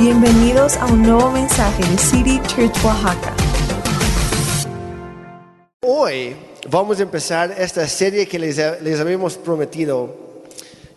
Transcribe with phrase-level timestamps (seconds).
[0.00, 3.34] Bienvenidos a un nuevo mensaje de City Church Oaxaca.
[5.82, 6.34] Hoy
[6.70, 10.16] vamos a empezar esta serie que les, habíamos prometido,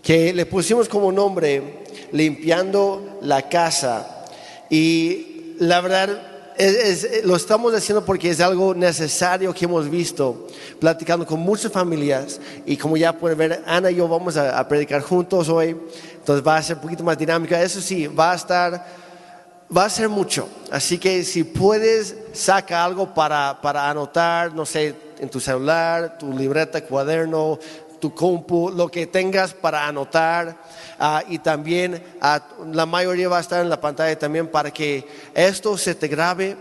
[0.02, 4.26] que le pusimos como nombre Limpiando la Casa.
[4.70, 10.48] Y la verdad es- lo estamos haciendo porque es algo necesario que hemos visto,
[10.80, 12.40] platicando con muchas familias.
[12.66, 15.76] Y como ya pueden ver, Ana y yo vamos a predicar juntos hoy.
[16.24, 17.62] Entonces va a ser un poquito más dinámica.
[17.62, 18.86] Eso sí, va a estar
[19.76, 20.48] va a ser mucho.
[20.72, 26.32] Así que si puedes, saca algo para, para anotar, no sé, en tu celular, tu
[26.32, 27.60] libreta, cuaderno,
[28.00, 30.58] tu compu, lo que tengas para anotar.
[31.00, 35.06] Ah, y también ah, la mayoría va a estar en la pantalla también para que
[35.34, 36.56] esto se te grabe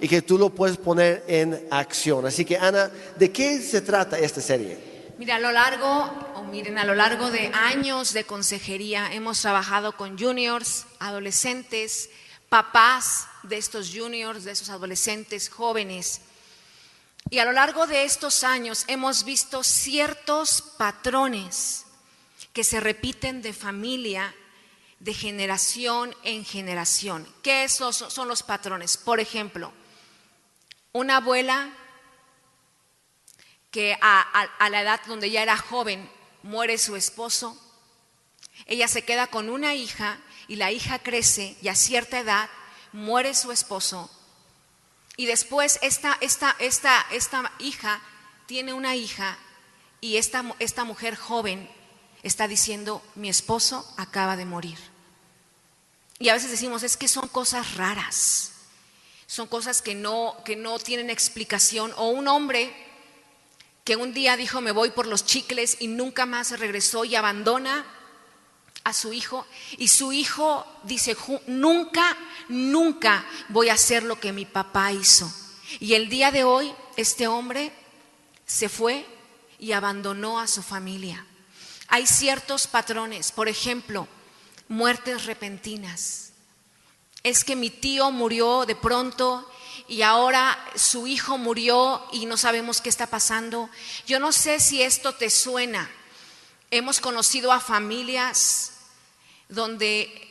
[0.00, 2.26] y que tú lo puedes poner en acción.
[2.26, 4.88] Así que Ana, ¿de qué se trata esta serie?
[5.18, 6.10] Mira, a lo largo,
[6.50, 12.10] miren, a lo largo de años de consejería hemos trabajado con juniors, adolescentes,
[12.48, 16.22] papás de estos juniors, de esos adolescentes jóvenes.
[17.30, 21.84] Y a lo largo de estos años hemos visto ciertos patrones
[22.52, 24.34] que se repiten de familia,
[25.00, 27.28] de generación en generación.
[27.42, 28.96] ¿Qué esos son los patrones?
[28.96, 29.72] Por ejemplo,
[30.92, 31.70] una abuela
[33.70, 36.10] que a, la edad donde ya era joven
[36.42, 37.56] muere su esposo,
[38.66, 42.48] ella se queda con una hija y la hija crece y a cierta edad
[42.92, 44.10] muere su esposo
[45.18, 48.00] y después esta, esta, esta, esta hija
[48.46, 49.36] tiene una hija
[50.00, 51.68] y esta, esta mujer joven
[52.22, 54.78] está diciendo, mi esposo acaba de morir.
[56.20, 58.52] Y a veces decimos, es que son cosas raras,
[59.26, 61.92] son cosas que no, que no tienen explicación.
[61.96, 62.72] O un hombre
[63.88, 67.86] que un día dijo, me voy por los chicles y nunca más regresó y abandona
[68.84, 69.46] a su hijo.
[69.78, 72.14] Y su hijo dice, "Ju- nunca,
[72.50, 75.32] nunca voy a hacer lo que mi papá hizo.
[75.80, 77.72] Y el día de hoy, este hombre
[78.44, 79.06] se fue
[79.58, 81.24] y abandonó a su familia.
[81.86, 84.06] Hay ciertos patrones, por ejemplo,
[84.68, 86.32] muertes repentinas.
[87.22, 89.50] Es que mi tío murió de pronto
[89.88, 93.70] y ahora su hijo murió y no sabemos qué está pasando.
[94.06, 95.90] Yo no sé si esto te suena.
[96.70, 98.72] Hemos conocido a familias
[99.48, 100.28] donde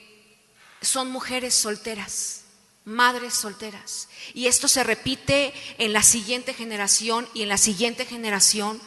[0.82, 2.42] son mujeres solteras,
[2.86, 4.08] madres solteras.
[4.36, 8.80] Y esto se repite en la siguiente generación y en la siguiente generación.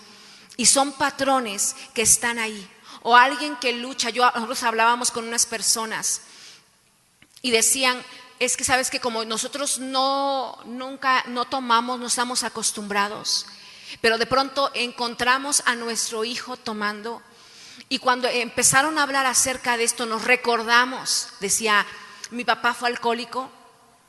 [0.56, 2.68] Y son patrones que están ahí.
[3.02, 4.10] O alguien que lucha.
[4.10, 6.20] Yo, nosotros hablábamos con unas personas
[7.42, 8.00] y decían,
[8.40, 13.46] es que sabes que como nosotros no, nunca, no tomamos, no estamos acostumbrados,
[14.00, 17.22] pero de pronto encontramos a nuestro hijo tomando
[17.90, 21.86] y cuando empezaron a hablar acerca de esto nos recordamos, decía,
[22.30, 23.50] mi papá fue alcohólico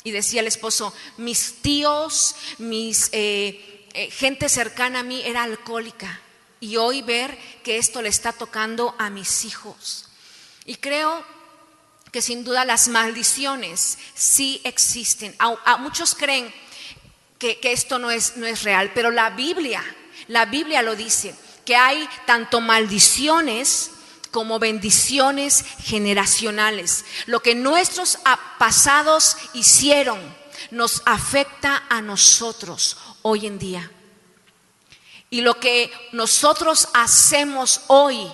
[0.04, 6.22] y decía el esposo, mis tíos, mis eh, eh, gente cercana a mí era alcohólica
[6.62, 10.06] y hoy ver que esto le está tocando a mis hijos.
[10.66, 11.26] Y creo
[12.12, 15.36] que sin duda las maldiciones sí existen.
[15.40, 16.54] A, muchos creen
[17.40, 19.84] que, que esto no es, no es real, pero la Biblia,
[20.28, 21.34] la Biblia lo dice,
[21.66, 23.92] que hay tanto maldiciones
[24.32, 27.06] como bendiciones generacionales.
[27.26, 28.18] Lo que nuestros
[28.58, 30.20] pasados hicieron
[30.72, 33.92] nos afecta a nosotros hoy en día.
[35.30, 38.32] Y lo que nosotros hacemos hoy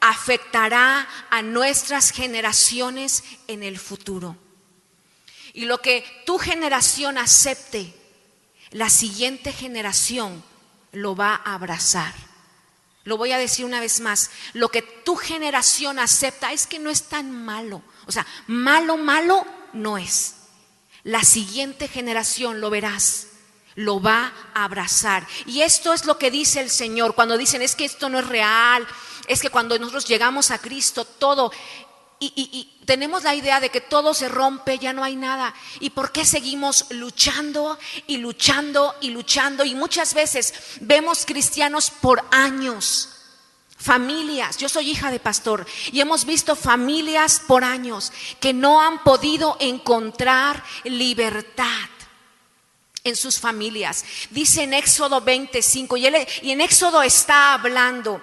[0.00, 4.36] afectará a nuestras generaciones en el futuro.
[5.52, 7.94] Y lo que tu generación acepte,
[8.70, 10.44] la siguiente generación
[10.92, 12.14] lo va a abrazar.
[13.04, 16.90] Lo voy a decir una vez más, lo que tu generación acepta es que no
[16.90, 17.82] es tan malo.
[18.06, 20.34] O sea, malo, malo no es.
[21.04, 23.28] La siguiente generación lo verás,
[23.76, 25.24] lo va a abrazar.
[25.46, 28.26] Y esto es lo que dice el Señor cuando dicen, es que esto no es
[28.26, 28.84] real,
[29.26, 31.52] es que cuando nosotros llegamos a Cristo, todo...
[32.18, 35.52] Y, tenemos la idea de que todo se rompe, ya no hay nada.
[35.80, 39.64] ¿Y por qué seguimos luchando y luchando y luchando?
[39.64, 43.10] Y muchas veces vemos cristianos por años,
[43.76, 44.56] familias.
[44.56, 49.56] Yo soy hija de pastor y hemos visto familias por años que no han podido
[49.60, 51.90] encontrar libertad
[53.02, 54.04] en sus familias.
[54.30, 56.06] Dice en Éxodo 25, y,
[56.42, 58.22] y en Éxodo está hablando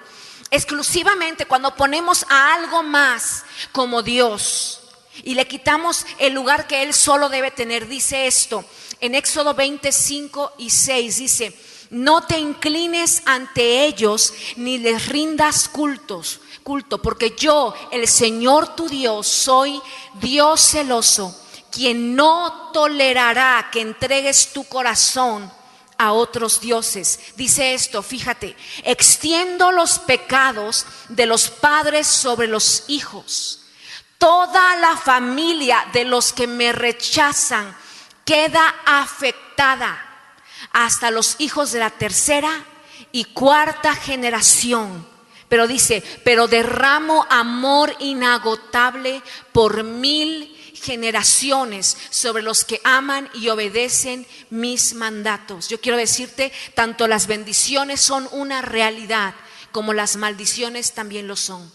[0.54, 4.80] exclusivamente cuando ponemos a algo más como Dios
[5.22, 7.86] y le quitamos el lugar que Él solo debe tener.
[7.86, 8.64] Dice esto
[9.00, 11.58] en Éxodo 25 y 6, dice,
[11.90, 18.88] no te inclines ante ellos ni les rindas cultos, culto, porque yo, el Señor tu
[18.88, 19.80] Dios, soy
[20.14, 21.40] Dios celoso
[21.70, 25.50] quien no tolerará que entregues tu corazón
[25.98, 27.18] a otros dioses.
[27.36, 33.60] Dice esto, fíjate, extiendo los pecados de los padres sobre los hijos.
[34.18, 37.76] Toda la familia de los que me rechazan
[38.24, 40.14] queda afectada
[40.72, 42.64] hasta los hijos de la tercera
[43.12, 45.06] y cuarta generación.
[45.48, 50.53] Pero dice, pero derramo amor inagotable por mil
[50.84, 55.68] generaciones sobre los que aman y obedecen mis mandatos.
[55.68, 59.34] Yo quiero decirte, tanto las bendiciones son una realidad
[59.72, 61.72] como las maldiciones también lo son.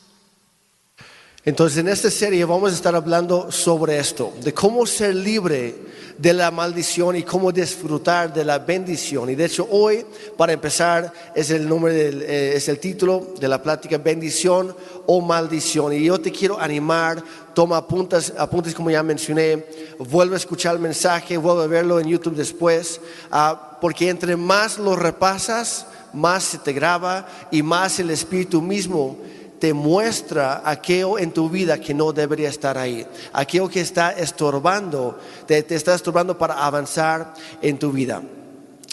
[1.45, 5.73] Entonces en esta serie vamos a estar hablando sobre esto, de cómo ser libre
[6.17, 9.29] de la maldición y cómo disfrutar de la bendición.
[9.29, 10.05] Y de hecho hoy,
[10.35, 14.75] para empezar, es el nombre del, eh, es el título de la plática, bendición
[15.05, 15.93] o maldición.
[15.93, 19.65] Y yo te quiero animar, toma apuntes, apuntes como ya mencioné,
[19.97, 22.99] vuelve a escuchar el mensaje, vuelve a verlo en YouTube después,
[23.31, 29.17] ah, porque entre más lo repasas, más se te graba y más el Espíritu mismo
[29.59, 35.19] te muestra aquello en tu vida que no debería estar ahí, aquello que está estorbando,
[35.45, 38.21] te, está estorbando para avanzar en tu vida.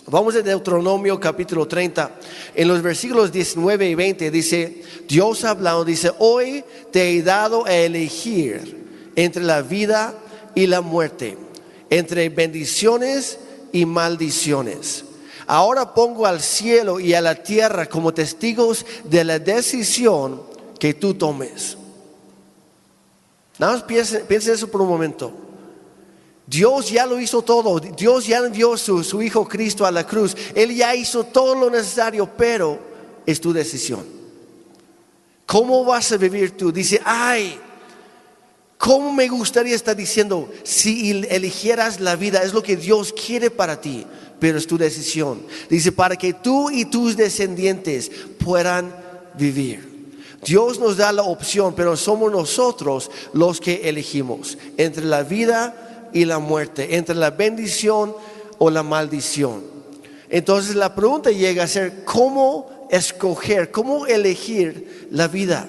[0.08, 2.10] Vamos a Deuteronomio capítulo 30.
[2.54, 7.74] En los versículos 19 y 20 dice, Dios hablando, dice, hoy te he dado a
[7.74, 10.14] elegir entre la vida
[10.54, 11.36] y la muerte,
[11.90, 13.38] entre bendiciones
[13.72, 15.04] y maldiciones.
[15.48, 21.14] Ahora pongo al cielo y a la tierra como testigos de la decisión que tú
[21.14, 21.76] tomes.
[23.58, 25.32] Nada más piensen, eso por un momento.
[26.46, 27.80] Dios ya lo hizo todo.
[27.80, 30.36] Dios ya envió su, su Hijo Cristo a la cruz.
[30.54, 32.78] Él ya hizo todo lo necesario, pero
[33.24, 34.04] es tu decisión.
[35.46, 36.70] ¿Cómo vas a vivir tú?
[36.70, 37.58] Dice, ay,
[38.76, 42.42] ¿cómo me gustaría estar diciendo si eligieras la vida?
[42.42, 44.04] Es lo que Dios quiere para ti,
[44.38, 45.42] pero es tu decisión.
[45.70, 48.94] Dice, para que tú y tus descendientes puedan
[49.38, 49.95] vivir.
[50.46, 56.24] Dios nos da la opción, pero somos nosotros los que elegimos entre la vida y
[56.24, 58.14] la muerte, entre la bendición
[58.58, 59.64] o la maldición.
[60.30, 65.68] Entonces la pregunta llega a ser, ¿cómo escoger, cómo elegir la vida?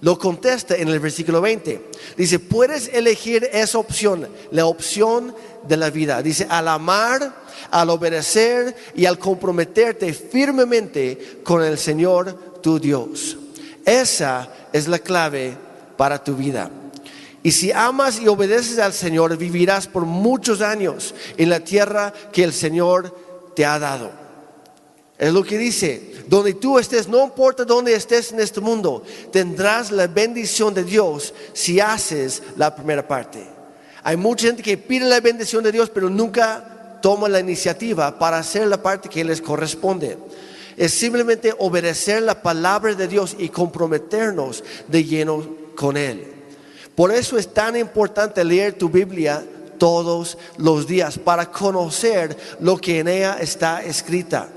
[0.00, 1.80] Lo contesta en el versículo 20.
[2.16, 5.34] Dice, puedes elegir esa opción, la opción
[5.68, 6.20] de la vida.
[6.20, 7.32] Dice, al amar,
[7.70, 13.36] al obedecer y al comprometerte firmemente con el Señor tu Dios.
[13.84, 15.56] Esa es la clave
[15.96, 16.70] para tu vida.
[17.42, 22.44] Y si amas y obedeces al Señor, vivirás por muchos años en la tierra que
[22.44, 23.16] el Señor
[23.54, 24.10] te ha dado.
[25.18, 29.90] Es lo que dice, donde tú estés, no importa dónde estés en este mundo, tendrás
[29.90, 33.46] la bendición de Dios si haces la primera parte.
[34.02, 38.38] Hay mucha gente que pide la bendición de Dios, pero nunca toma la iniciativa para
[38.38, 40.16] hacer la parte que les corresponde
[40.80, 45.46] es simplemente obedecer la palabra de Dios y comprometernos de lleno
[45.76, 46.24] con Él.
[46.94, 49.44] Por eso es tan importante leer tu Biblia
[49.76, 54.48] todos los días para conocer lo que en ella está escrita.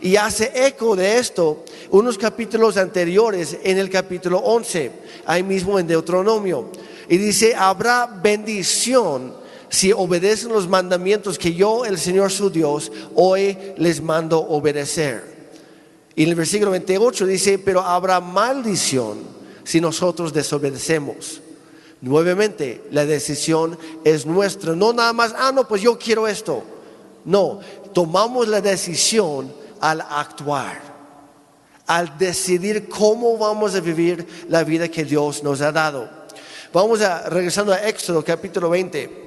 [0.00, 4.92] Y hace eco de esto unos capítulos anteriores en el capítulo 11,
[5.26, 6.70] ahí mismo en Deuteronomio.
[7.08, 9.34] Y dice, habrá bendición
[9.68, 15.31] si obedecen los mandamientos que yo, el Señor su Dios, hoy les mando obedecer.
[16.14, 19.18] Y en el versículo 28 dice, pero habrá maldición
[19.64, 21.40] si nosotros desobedecemos.
[22.00, 24.74] Nuevamente, la decisión es nuestra.
[24.74, 26.62] No nada más, ah, no, pues yo quiero esto.
[27.24, 27.60] No,
[27.94, 30.80] tomamos la decisión al actuar,
[31.86, 36.10] al decidir cómo vamos a vivir la vida que Dios nos ha dado.
[36.72, 39.22] Vamos a regresando a Éxodo capítulo 20.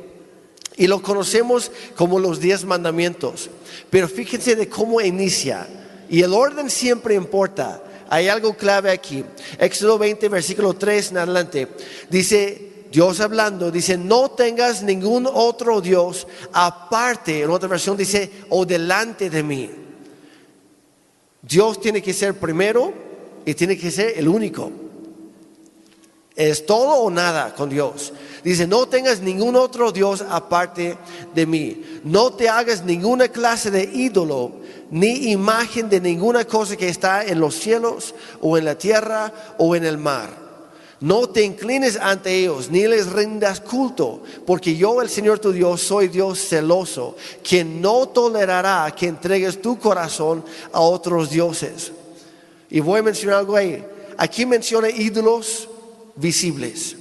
[0.77, 3.49] Y lo conocemos como los diez mandamientos.
[3.89, 5.67] Pero fíjense de cómo inicia.
[6.09, 7.81] Y el orden siempre importa.
[8.09, 9.23] Hay algo clave aquí.
[9.57, 11.67] Éxodo 20, versículo 3 en adelante.
[12.09, 17.41] Dice, Dios hablando, dice, no tengas ningún otro Dios aparte.
[17.41, 19.69] En otra versión dice, o delante de mí.
[21.41, 22.93] Dios tiene que ser primero
[23.45, 24.71] y tiene que ser el único.
[26.35, 28.13] Es todo o nada con Dios.
[28.45, 30.99] Dice, no tengas ningún otro Dios aparte
[31.33, 31.83] de mí.
[32.03, 34.51] No te hagas ninguna clase de ídolo,
[34.91, 39.75] ni imagen de ninguna cosa que está en los cielos o en la tierra o
[39.75, 40.29] en el mar.
[40.99, 45.81] No te inclines ante ellos, ni les rindas culto, porque yo, el Señor tu Dios,
[45.81, 51.91] soy Dios celoso, quien no tolerará que entregues tu corazón a otros dioses.
[52.69, 53.83] Y voy a mencionar algo ahí.
[54.17, 55.67] Aquí menciona ídolos
[56.15, 56.97] visibles.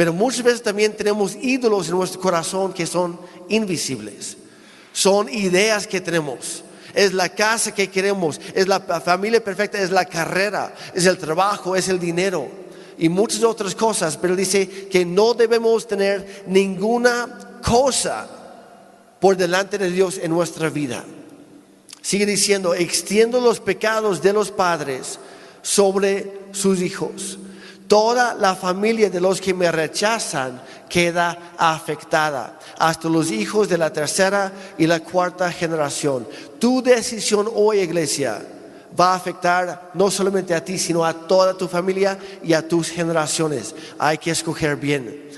[0.00, 4.34] Pero muchas veces también tenemos ídolos en nuestro corazón que son invisibles.
[4.94, 6.64] Son ideas que tenemos.
[6.94, 11.76] Es la casa que queremos, es la familia perfecta, es la carrera, es el trabajo,
[11.76, 12.48] es el dinero
[12.96, 14.16] y muchas otras cosas.
[14.16, 18.26] Pero dice que no debemos tener ninguna cosa
[19.20, 21.04] por delante de Dios en nuestra vida.
[22.00, 25.18] Sigue diciendo, extiendo los pecados de los padres
[25.60, 27.38] sobre sus hijos.
[27.90, 33.92] Toda la familia de los que me rechazan queda afectada, hasta los hijos de la
[33.92, 36.24] tercera y la cuarta generación.
[36.60, 38.42] Tu decisión hoy, iglesia,
[38.98, 42.90] va a afectar no solamente a ti, sino a toda tu familia y a tus
[42.90, 43.74] generaciones.
[43.98, 45.28] Hay que escoger bien.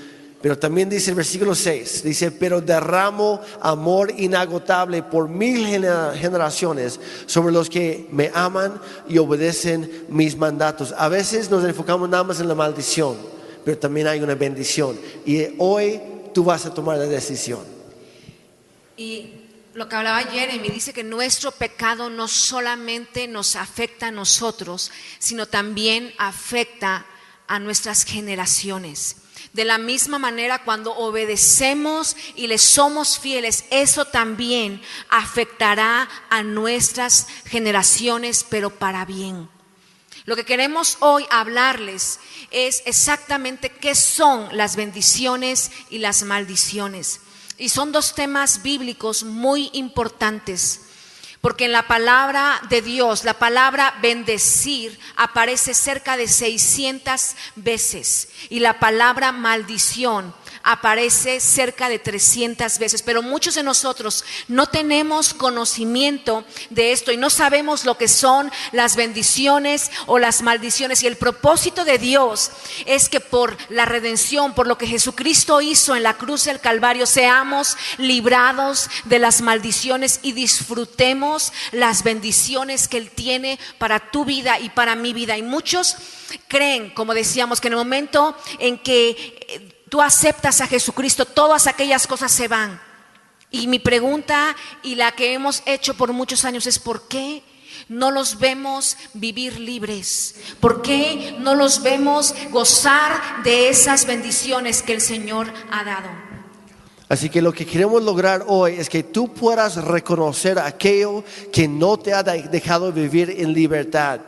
[0.43, 7.53] Pero también dice el versículo 6, dice, pero derramo amor inagotable por mil generaciones sobre
[7.53, 10.93] los que me aman y obedecen mis mandatos.
[10.97, 13.15] A veces nos enfocamos nada más en la maldición,
[13.63, 14.99] pero también hay una bendición.
[15.25, 16.01] Y hoy
[16.33, 17.61] tú vas a tomar la decisión.
[18.97, 19.29] Y
[19.73, 25.45] lo que hablaba Jeremy dice que nuestro pecado no solamente nos afecta a nosotros, sino
[25.45, 27.05] también afecta
[27.47, 29.22] a nuestras generaciones.
[29.53, 37.27] De la misma manera, cuando obedecemos y le somos fieles, eso también afectará a nuestras
[37.45, 39.47] generaciones, pero para bien.
[40.25, 42.19] Lo que queremos hoy hablarles
[42.49, 47.19] es exactamente qué son las bendiciones y las maldiciones.
[47.59, 50.81] Y son dos temas bíblicos muy importantes.
[51.43, 58.29] Porque en la palabra de Dios, la palabra bendecir aparece cerca de 600 veces.
[58.47, 65.33] Y la palabra maldición aparece cerca de 300 veces, pero muchos de nosotros no tenemos
[65.33, 71.03] conocimiento de esto y no sabemos lo que son las bendiciones o las maldiciones.
[71.03, 72.51] Y el propósito de Dios
[72.85, 77.05] es que por la redención, por lo que Jesucristo hizo en la cruz del Calvario,
[77.05, 84.59] seamos librados de las maldiciones y disfrutemos las bendiciones que Él tiene para tu vida
[84.59, 85.37] y para mi vida.
[85.37, 85.97] Y muchos
[86.47, 89.09] creen, como decíamos, que en el momento en que
[89.47, 92.81] eh, tú aceptas a Jesucristo, todas aquellas cosas se van.
[93.51, 97.43] Y mi pregunta y la que hemos hecho por muchos años es ¿por qué
[97.89, 100.33] no los vemos vivir libres?
[100.59, 106.09] ¿Por qué no los vemos gozar de esas bendiciones que el Señor ha dado?
[107.07, 111.99] Así que lo que queremos lograr hoy es que tú puedas reconocer aquello que no
[111.99, 114.21] te ha dejado vivir en libertad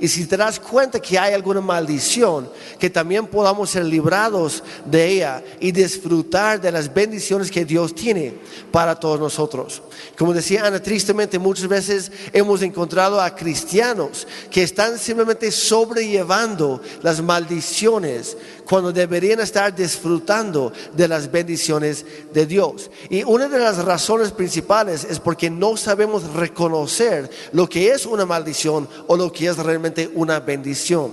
[0.00, 5.06] y si te das cuenta que hay alguna maldición, que también podamos ser librados de
[5.06, 8.34] ella y disfrutar de las bendiciones que Dios tiene
[8.70, 9.82] para todos nosotros.
[10.16, 17.20] Como decía Ana, tristemente muchas veces hemos encontrado a cristianos que están simplemente sobrellevando las
[17.20, 18.38] maldiciones
[18.70, 22.88] cuando deberían estar disfrutando de las bendiciones de Dios.
[23.08, 28.24] Y una de las razones principales es porque no sabemos reconocer lo que es una
[28.24, 31.10] maldición o lo que es realmente una bendición.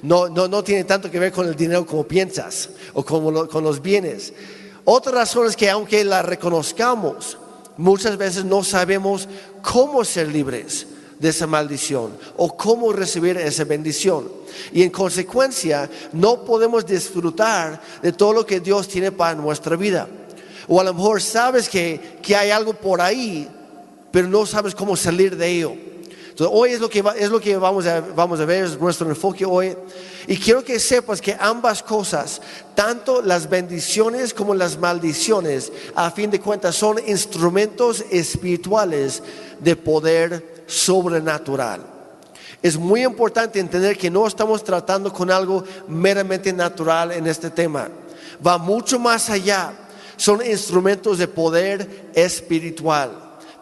[0.00, 3.64] No, no, no tiene tanto que ver con el dinero como piensas o con, con
[3.64, 4.32] los bienes.
[4.84, 7.36] Otra razón es que aunque la reconozcamos,
[7.78, 9.28] muchas veces no sabemos
[9.60, 10.86] cómo ser libres
[11.22, 14.28] de esa maldición o cómo recibir esa bendición.
[14.72, 20.08] Y en consecuencia no podemos disfrutar de todo lo que Dios tiene para nuestra vida.
[20.66, 23.48] O a lo mejor sabes que, que hay algo por ahí,
[24.10, 25.74] pero no sabes cómo salir de ello.
[26.30, 29.08] Entonces, hoy es lo que, es lo que vamos, a, vamos a ver, es nuestro
[29.08, 29.76] enfoque hoy.
[30.26, 32.40] Y quiero que sepas que ambas cosas,
[32.74, 39.22] tanto las bendiciones como las maldiciones, a fin de cuentas, son instrumentos espirituales
[39.60, 41.80] de poder sobrenatural.
[42.62, 47.88] Es muy importante entender que no estamos tratando con algo meramente natural en este tema.
[48.44, 49.72] Va mucho más allá.
[50.16, 53.10] Son instrumentos de poder espiritual.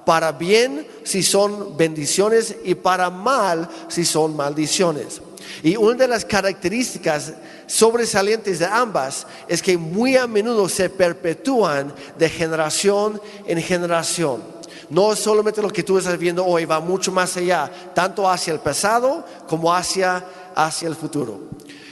[0.04, 5.23] Para bien si son bendiciones y para mal si son maldiciones.
[5.62, 7.35] Y una de las características
[7.66, 14.59] sobresalientes de ambas es que muy a menudo se perpetúan de generación en generación.
[14.90, 18.52] No es solamente lo que tú estás viendo hoy, va mucho más allá, tanto hacia
[18.52, 21.40] el pasado como hacia, hacia el futuro.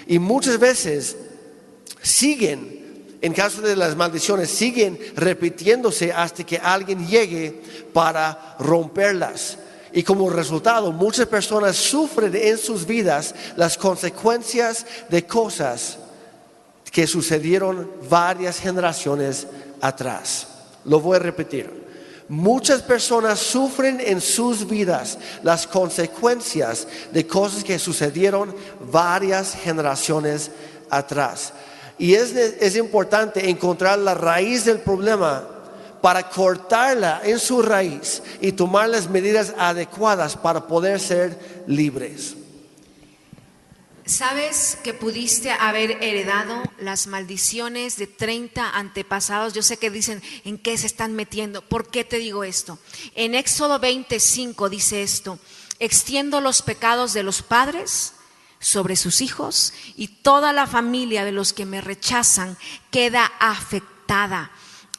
[0.09, 1.17] Y muchas veces
[2.03, 7.63] siguen, en caso de las maldiciones, siguen repitiéndose hasta que alguien llegue
[7.93, 9.59] para romperlas.
[9.93, 15.99] Y como resultado, muchas personas sufren en sus vidas las consecuencias de cosas
[16.91, 19.47] que sucedieron varias generaciones
[19.81, 20.49] atrás.
[20.85, 21.88] Lo voy a repetir.
[22.29, 28.55] Muchas personas sufren en sus vidas las consecuencias de cosas que sucedieron
[28.93, 30.51] varias generaciones
[30.91, 31.55] atrás.
[31.99, 35.49] Y es, es importante encontrar la raíz del problema
[36.01, 42.38] para cortarla en su raíz y tomar las medidas adecuadas para poder ser libres.
[44.09, 49.53] ¿Sabes que pudiste haber heredado las maldiciones de 30 antepasados?
[49.53, 51.61] Yo sé que dicen en qué se están metiendo.
[51.61, 52.79] ¿Por qué te digo esto?
[53.15, 55.39] En Éxodo 25 dice esto,
[55.79, 58.15] extiendo los pecados de los padres
[58.61, 62.57] sobre sus hijos y toda la familia de los que me rechazan
[62.91, 64.51] queda afectada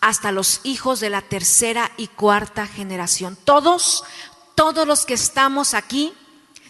[0.02, 3.40] hasta los hijos de la tercera y cuarta generación.
[3.44, 4.04] Todos,
[4.54, 6.14] todos los que estamos aquí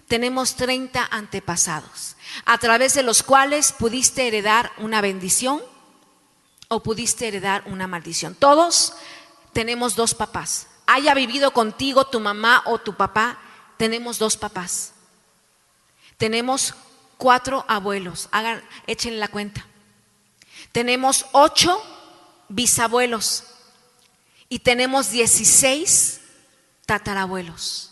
[0.09, 2.15] tenemos 30 antepasados,
[2.45, 5.61] a través de los cuales pudiste heredar una bendición
[6.67, 8.35] o pudiste heredar una maldición.
[8.35, 8.93] Todos
[9.53, 10.67] tenemos dos papás.
[10.87, 13.39] Haya vivido contigo tu mamá o tu papá,
[13.77, 14.93] tenemos dos papás.
[16.17, 16.75] Tenemos
[17.17, 19.65] cuatro abuelos, hagan, echen la cuenta.
[20.71, 21.81] Tenemos ocho
[22.49, 23.43] bisabuelos
[24.49, 26.21] y tenemos 16
[26.85, 27.91] tatarabuelos.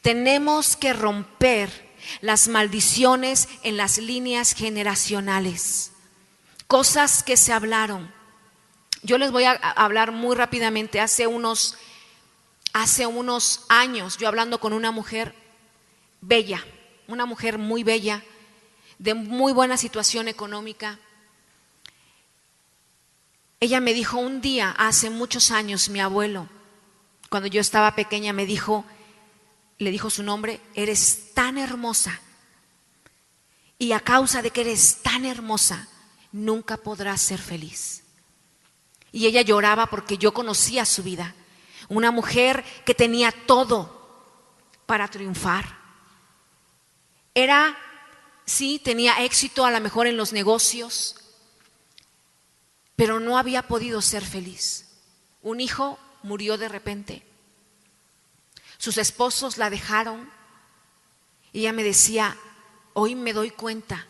[0.00, 1.87] Tenemos que romper
[2.20, 5.92] las maldiciones en las líneas generacionales,
[6.66, 8.12] cosas que se hablaron.
[9.02, 11.00] Yo les voy a hablar muy rápidamente.
[11.00, 11.76] Hace unos,
[12.72, 15.34] hace unos años, yo hablando con una mujer
[16.20, 16.64] bella,
[17.06, 18.22] una mujer muy bella,
[18.98, 20.98] de muy buena situación económica,
[23.60, 26.48] ella me dijo un día, hace muchos años, mi abuelo,
[27.28, 28.84] cuando yo estaba pequeña, me dijo,
[29.78, 32.20] le dijo su nombre, eres tan hermosa.
[33.78, 35.88] Y a causa de que eres tan hermosa,
[36.32, 38.02] nunca podrás ser feliz.
[39.12, 41.34] Y ella lloraba porque yo conocía su vida.
[41.88, 43.98] Una mujer que tenía todo
[44.84, 45.78] para triunfar.
[47.34, 47.78] Era,
[48.44, 51.14] sí, tenía éxito a lo mejor en los negocios,
[52.96, 54.88] pero no había podido ser feliz.
[55.40, 57.22] Un hijo murió de repente.
[58.78, 60.30] Sus esposos la dejaron.
[61.52, 62.36] Y ella me decía,
[62.94, 64.06] hoy me doy cuenta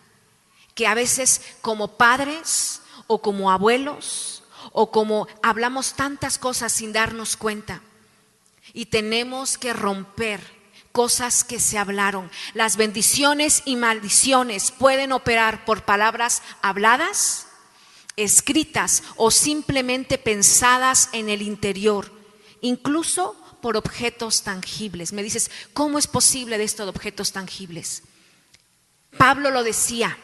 [0.74, 7.36] que a veces como padres o como abuelos o como hablamos tantas cosas sin darnos
[7.36, 7.82] cuenta
[8.72, 10.40] y tenemos que romper
[10.92, 12.30] cosas que se hablaron.
[12.54, 17.46] Las bendiciones y maldiciones pueden operar por palabras habladas
[18.16, 22.12] escritas o simplemente pensadas en el interior,
[22.60, 25.12] incluso por objetos tangibles.
[25.12, 28.02] Me dices, ¿cómo es posible de estos objetos tangibles?
[29.16, 30.16] Pablo lo decía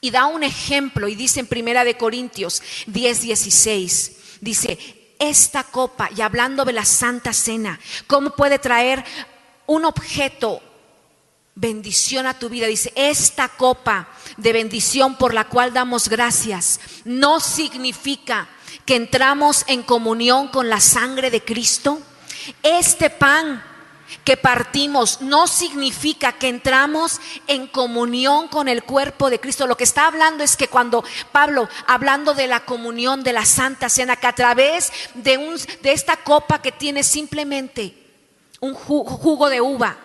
[0.00, 4.78] y da un ejemplo y dice en Primera de Corintios 10, 16, dice,
[5.18, 9.04] esta copa, y hablando de la Santa Cena, ¿cómo puede traer
[9.66, 10.62] un objeto
[11.60, 12.66] bendición a tu vida.
[12.66, 18.48] Dice, esta copa de bendición por la cual damos gracias no significa
[18.86, 22.00] que entramos en comunión con la sangre de Cristo.
[22.62, 23.62] Este pan
[24.24, 29.66] que partimos no significa que entramos en comunión con el cuerpo de Cristo.
[29.66, 33.88] Lo que está hablando es que cuando Pablo, hablando de la comunión de la Santa
[33.88, 37.96] Cena, que a través de, un, de esta copa que tiene simplemente
[38.60, 39.96] un jugo de uva,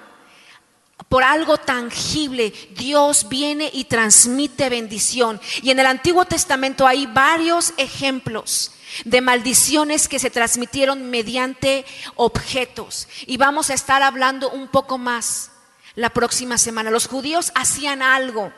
[1.09, 5.39] por algo tangible, Dios viene y transmite bendición.
[5.61, 8.71] Y en el Antiguo Testamento hay varios ejemplos
[9.03, 13.07] de maldiciones que se transmitieron mediante objetos.
[13.25, 15.51] Y vamos a estar hablando un poco más
[15.95, 16.91] la próxima semana.
[16.91, 18.53] Los judíos hacían algo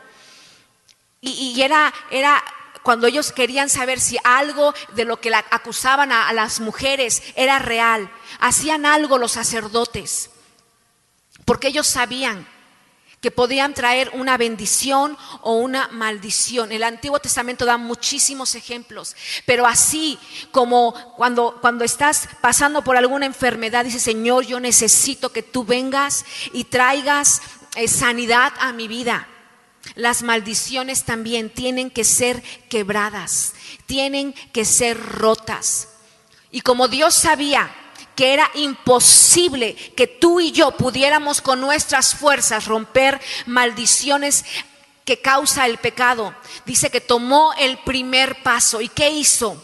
[1.19, 2.43] y, era, era
[2.83, 8.11] cuando ellos querían saber si algo de lo que acusaban a las mujeres era real.
[8.39, 10.29] Hacían algo los sacerdotes
[11.47, 12.45] porque ellos sabían
[13.21, 16.71] que podían traer una bendición o una maldición.
[16.71, 20.19] El Antiguo Testamento da muchísimos ejemplos, pero así
[20.51, 26.25] como cuando, cuando estás pasando por alguna enfermedad, dice Señor, yo necesito que tú vengas
[26.53, 27.41] y traigas
[27.75, 29.27] eh, sanidad a mi vida.
[29.95, 33.53] Las maldiciones también tienen que ser quebradas,
[33.85, 35.89] tienen que ser rotas.
[36.51, 37.73] Y como Dios sabía
[38.17, 44.43] que era imposible que tú y yo pudiéramos con nuestras fuerzas romper maldiciones
[45.05, 46.35] que causa el pecado.
[46.65, 48.81] Dice que tomó el primer paso.
[48.81, 49.63] ¿Y qué hizo?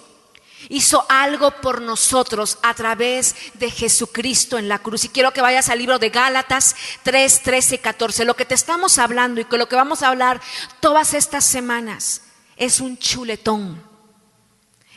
[0.70, 5.04] Hizo algo por nosotros a través de Jesucristo en la cruz.
[5.06, 8.24] Y quiero que vayas al libro de Gálatas 3, 13 y 14.
[8.24, 10.40] Lo que te estamos hablando y con lo que vamos a hablar
[10.80, 12.22] todas estas semanas
[12.56, 13.84] es un chuletón.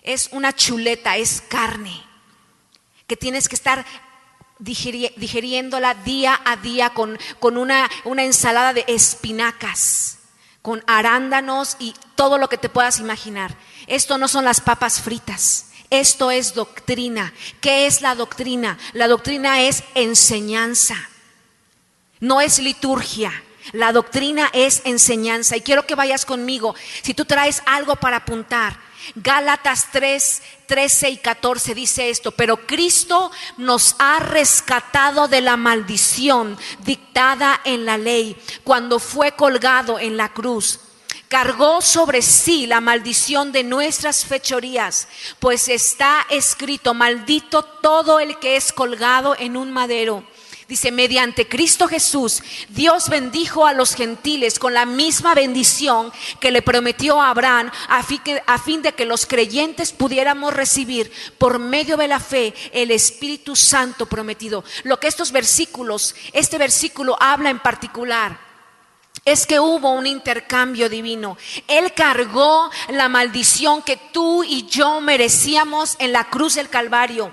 [0.03, 2.07] Es una chuleta, es carne
[3.07, 3.85] que tienes que estar
[4.59, 10.19] digiriéndola día a día con, una, una ensalada de espinacas,
[10.62, 13.57] con arándanos y todo lo que te puedas imaginar.
[13.87, 15.66] Esto no son las papas fritas.
[15.90, 17.33] Esto es doctrina.
[17.61, 18.77] ¿Qué es la doctrina?
[18.92, 20.97] La doctrina es enseñanza.
[22.19, 23.31] No es liturgia.
[23.73, 25.57] La doctrina es enseñanza.
[25.57, 26.75] Y quiero que vayas conmigo.
[27.03, 33.31] Si tú traes algo para apuntar, Gálatas 3, 13 y 14 dice esto, pero Cristo
[33.57, 40.33] nos ha rescatado de la maldición dictada en la ley cuando fue colgado en la
[40.33, 40.81] cruz.
[41.29, 45.09] Cargó sobre sí la maldición de nuestras fechorías,
[45.40, 50.25] pues está escrito, maldito todo el que es colgado en un madero
[50.68, 56.61] Dice, mediante Cristo Jesús, Dios bendijo a los gentiles con la misma bendición que le
[56.61, 62.18] prometió a Abraham a fin, de que los creyentes pudiéramos recibir por medio de la
[62.18, 64.64] fe el Espíritu Santo prometido.
[64.83, 68.37] Lo que estos versículos, este versículo habla en particular
[69.24, 71.38] es que hubo un intercambio divino.
[71.68, 77.33] Él cargó la maldición que tú y yo merecíamos en la cruz del Calvario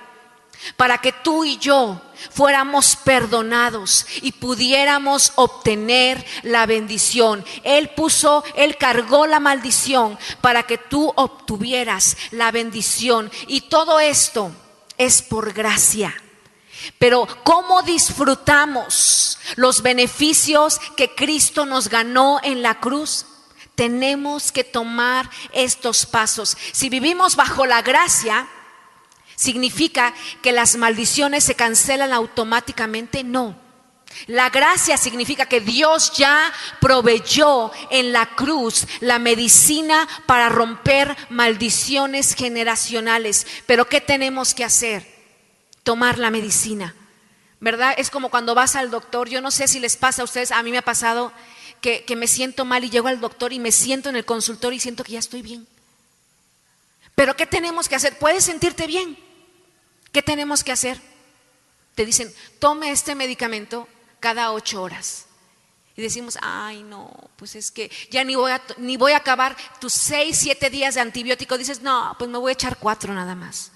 [0.76, 7.44] para que tú y yo fuéramos perdonados y pudiéramos obtener la bendición.
[7.64, 13.32] Él puso, Él cargó la maldición para que tú obtuvieras la bendición.
[13.48, 14.52] Y todo esto
[14.98, 16.16] es por gracia.
[17.00, 23.26] Pero ¿cómo disfrutamos los beneficios que Cristo nos ganó en la cruz?
[23.76, 26.58] Tenemos que tomar estos pasos.
[26.72, 28.48] Si vivimos bajo la gracia,
[29.44, 33.26] ¿Significa que las maldiciones se cancelan automáticamente?
[33.26, 33.60] No.
[34.28, 42.36] La gracia significa que Dios ya proveyó en la cruz la medicina para romper maldiciones
[42.36, 43.46] generacionales.
[43.66, 45.06] Pero ¿qué tenemos que hacer?
[45.84, 46.96] Tomar la medicina.
[47.60, 47.96] ¿Verdad?
[47.98, 49.28] Es como cuando vas al doctor.
[49.28, 51.34] Yo no sé si les pasa a ustedes, a mí me ha pasado
[51.82, 54.80] que, me siento mal y llego al doctor y me siento en el consultorio y
[54.80, 55.68] siento que ya estoy bien.
[57.14, 58.18] Pero ¿qué tenemos que hacer?
[58.18, 59.33] Puedes sentirte bien.
[60.14, 61.02] ¿Qué tenemos que hacer?
[61.96, 65.26] Te dicen, tome este medicamento cada ocho horas.
[65.96, 69.58] Y decimos, ay no, pues es que ya ni voy a, ni voy a acabar
[69.82, 71.58] tus seis, siete días de antibiótico.
[71.58, 73.72] Dices, no, pues me voy a echar cuatro nada más.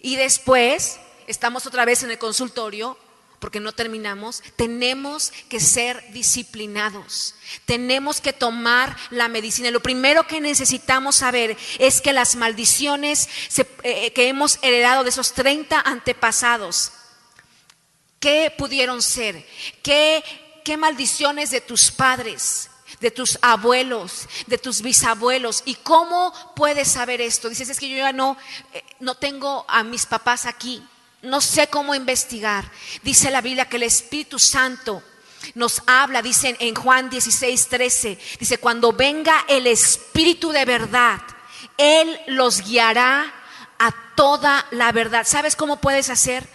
[0.00, 2.98] Y después estamos otra vez en el consultorio
[3.40, 9.70] porque no terminamos, tenemos que ser disciplinados, tenemos que tomar la medicina.
[9.70, 13.28] Lo primero que necesitamos saber es que las maldiciones
[13.82, 16.92] eh, que hemos heredado de esos 30 antepasados,
[18.20, 19.44] ¿qué pudieron ser?
[19.82, 20.22] ¿Qué,
[20.62, 22.68] qué maldiciones de tus padres?
[23.00, 25.62] de tus abuelos, de tus bisabuelos.
[25.64, 27.48] ¿Y cómo puedes saber esto?
[27.48, 28.36] Dices, es que yo ya no,
[28.74, 30.82] eh, no tengo a mis papás aquí.
[31.22, 32.70] No sé cómo investigar.
[33.02, 35.02] Dice la Biblia que el Espíritu Santo
[35.54, 41.20] nos habla, dice en Juan 16, 13, dice, cuando venga el Espíritu de verdad,
[41.76, 43.32] Él los guiará
[43.78, 45.26] a toda la verdad.
[45.26, 46.46] ¿Sabes cómo puedes hacer?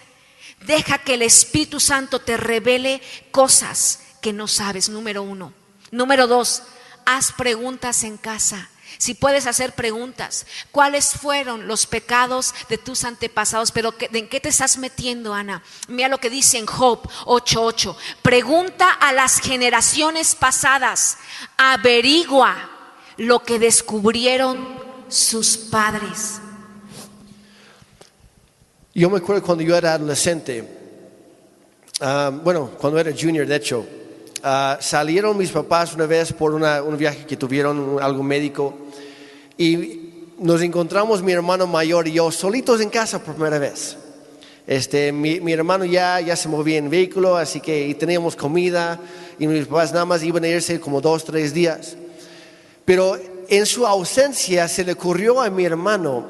[0.62, 3.02] Deja que el Espíritu Santo te revele
[3.32, 5.54] cosas que no sabes, número uno.
[5.92, 6.64] Número dos,
[7.06, 8.70] haz preguntas en casa.
[8.98, 13.72] Si puedes hacer preguntas, ¿cuáles fueron los pecados de tus antepasados?
[13.72, 15.64] Pero ¿en qué te estás metiendo, Ana?
[15.88, 17.96] Mira lo que dice en Job 8:8.
[18.22, 21.18] Pregunta a las generaciones pasadas,
[21.58, 22.70] averigua
[23.18, 24.58] lo que descubrieron
[25.08, 26.40] sus padres.
[28.94, 30.66] Yo me acuerdo cuando yo era adolescente,
[32.00, 33.86] ah, bueno, cuando era junior, de hecho,
[34.42, 38.85] ah, salieron mis papás una vez por un viaje que tuvieron, algo médico,
[39.58, 43.98] y nos encontramos mi hermano mayor y yo solitos en casa por primera vez.
[44.68, 49.00] Este, mi, mi, hermano ya, ya se movía en vehículo, así que teníamos comida
[49.38, 51.96] y mis papás nada más iban a irse como dos, tres días.
[52.84, 56.26] Pero en su ausencia se le ocurrió a mi hermano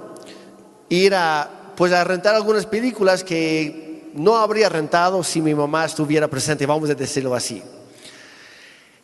[0.89, 6.27] ir a, pues a rentar algunas películas que no habría rentado si mi mamá estuviera
[6.27, 7.61] presente, vamos a decirlo así.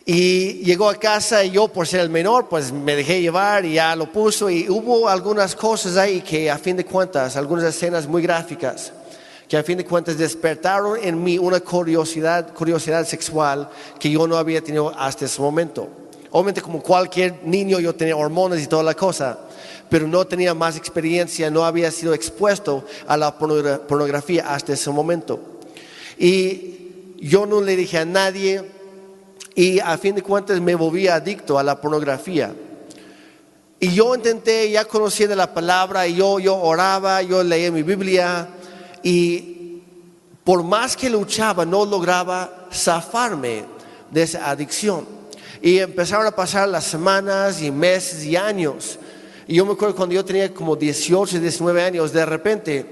[0.05, 3.73] Y llegó a casa y yo por ser el menor, pues me dejé llevar y
[3.73, 8.07] ya lo puso y hubo algunas cosas ahí que a fin de cuentas, algunas escenas
[8.07, 8.91] muy gráficas,
[9.47, 14.37] que a fin de cuentas despertaron en mí una curiosidad, curiosidad sexual que yo no
[14.37, 15.87] había tenido hasta ese momento.
[16.31, 19.37] Obviamente como cualquier niño yo tenía hormonas y toda la cosa,
[19.89, 25.39] pero no tenía más experiencia, no había sido expuesto a la pornografía hasta ese momento.
[26.17, 28.63] Y yo no le dije a nadie,
[29.55, 32.53] y a fin de cuentas me volví adicto a la pornografía.
[33.79, 37.81] Y yo intenté, ya conocía de la palabra, y yo, yo oraba, yo leía mi
[37.81, 38.47] Biblia,
[39.01, 39.81] y
[40.43, 43.65] por más que luchaba, no lograba zafarme
[44.11, 45.05] de esa adicción.
[45.61, 48.99] Y empezaron a pasar las semanas y meses y años.
[49.47, 52.85] Y yo me acuerdo cuando yo tenía como 18, 19 años, de repente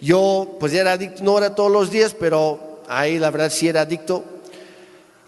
[0.00, 3.82] yo pues era adicto, no era todos los días, pero ahí la verdad sí era
[3.82, 4.24] adicto.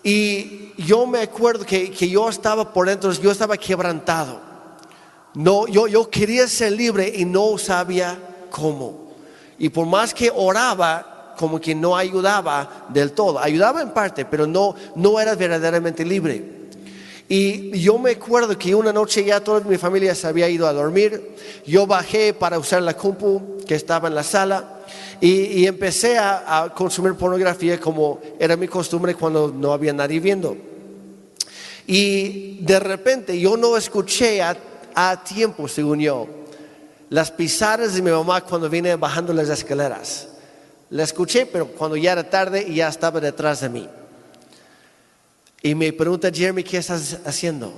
[0.02, 4.40] Y yo me acuerdo que, que yo estaba por dentro, yo estaba quebrantado.
[5.34, 8.18] No, yo, yo quería ser libre y no sabía
[8.50, 9.12] cómo.
[9.58, 13.38] Y por más que oraba, como que no ayudaba del todo.
[13.38, 16.61] Ayudaba en parte, pero no, no era verdaderamente libre.
[17.34, 20.72] Y yo me acuerdo que una noche ya toda mi familia se había ido a
[20.74, 21.30] dormir.
[21.64, 24.80] Yo bajé para usar la compu que estaba en la sala
[25.18, 30.58] y, empecé a, consumir pornografía como era mi costumbre cuando no había nadie viendo.
[31.86, 34.54] Y de repente yo no escuché a,
[34.94, 36.28] a tiempo, según yo,
[37.08, 40.28] las pisadas de mi mamá cuando vine bajando las escaleras.
[40.90, 43.88] La escuché, pero cuando ya era tarde y ya estaba detrás de mí.
[45.62, 47.72] Y me pregunta Jeremy, ¿qué estás haciendo?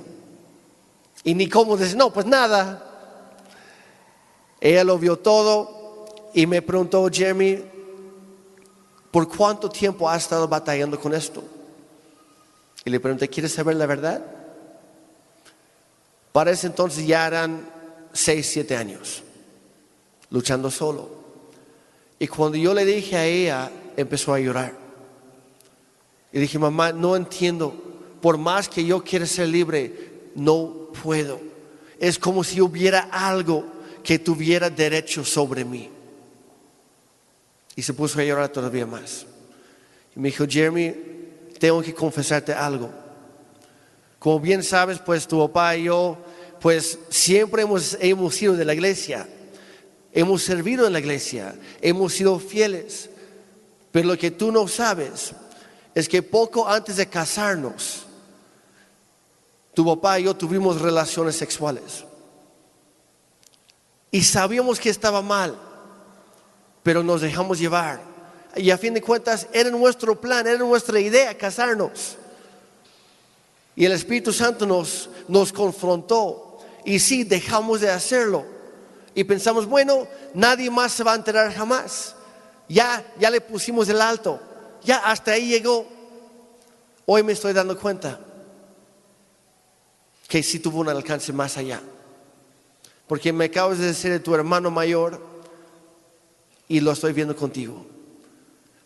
[1.23, 2.83] Y ni cómo decir, no, pues nada.
[4.59, 7.63] Ella lo vio todo y me preguntó, Jeremy,
[9.11, 11.43] ¿por cuánto tiempo has estado batallando con esto?
[12.83, 14.23] Y le pregunté, ¿quieres saber la verdad?
[16.31, 17.69] Para ese entonces ya eran
[18.11, 19.23] seis, siete años,
[20.29, 21.09] luchando solo.
[22.17, 24.84] Y cuando yo le dije a ella, empezó a llorar.
[26.35, 27.73] Y dije, mamá, no entiendo.
[28.21, 31.39] Por más que yo quiera ser libre, no puedo.
[31.97, 33.65] Es como si hubiera algo
[34.03, 35.89] que tuviera derecho sobre mí.
[37.77, 39.25] Y se puso a llorar todavía más.
[40.13, 40.93] Y me dijo, Jeremy,
[41.57, 42.91] tengo que confesarte algo.
[44.19, 46.17] Como bien sabes, pues tu papá y yo,
[46.59, 49.25] pues siempre hemos, hemos sido de la iglesia.
[50.11, 51.55] Hemos servido en la iglesia.
[51.79, 53.09] Hemos sido fieles.
[53.93, 55.33] Pero lo que tú no sabes
[55.95, 58.05] es que poco antes de casarnos,
[59.73, 62.03] tu papá y yo tuvimos relaciones sexuales.
[64.11, 65.57] Y sabíamos que estaba mal,
[66.83, 68.01] pero nos dejamos llevar.
[68.57, 72.17] Y a fin de cuentas era nuestro plan, era nuestra idea casarnos.
[73.73, 76.59] Y el Espíritu Santo nos, nos confrontó.
[76.83, 78.45] Y sí, dejamos de hacerlo.
[79.13, 82.15] Y pensamos, bueno, nadie más se va a enterar jamás.
[82.67, 84.39] Ya, ya le pusimos el alto
[84.85, 85.85] ya hasta ahí llegó.
[87.05, 88.19] Hoy me estoy dando cuenta
[90.27, 91.81] que sí tuvo un alcance más allá.
[93.07, 95.21] Porque me acabas de decir de tu hermano mayor
[96.67, 97.85] y lo estoy viendo contigo.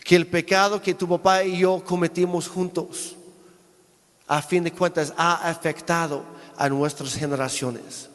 [0.04, 3.16] Que el pecado que tu papá y yo cometimos juntos,
[4.28, 6.24] a fin de cuentas, ha afectado
[6.58, 8.10] a nuestras generaciones.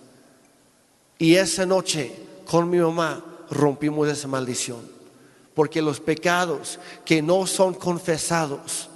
[1.19, 4.94] Y esa noche, con mi mamá, rompimos esa maldición
[5.55, 8.89] porque los pecados que no son confesados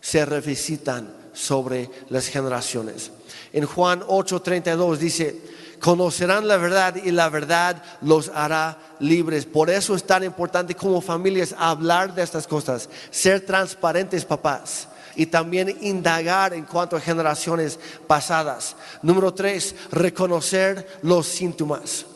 [0.00, 3.10] se revisitan sobre las generaciones.
[3.52, 5.40] En Juan 8:32 dice,
[5.80, 9.46] conocerán la verdad y la verdad los hará libres.
[9.46, 15.26] Por eso es tan importante como familias hablar de estas cosas, ser transparentes papás y
[15.26, 18.76] también indagar en cuanto a generaciones pasadas.
[19.02, 22.06] Número tres, reconocer los síntomas.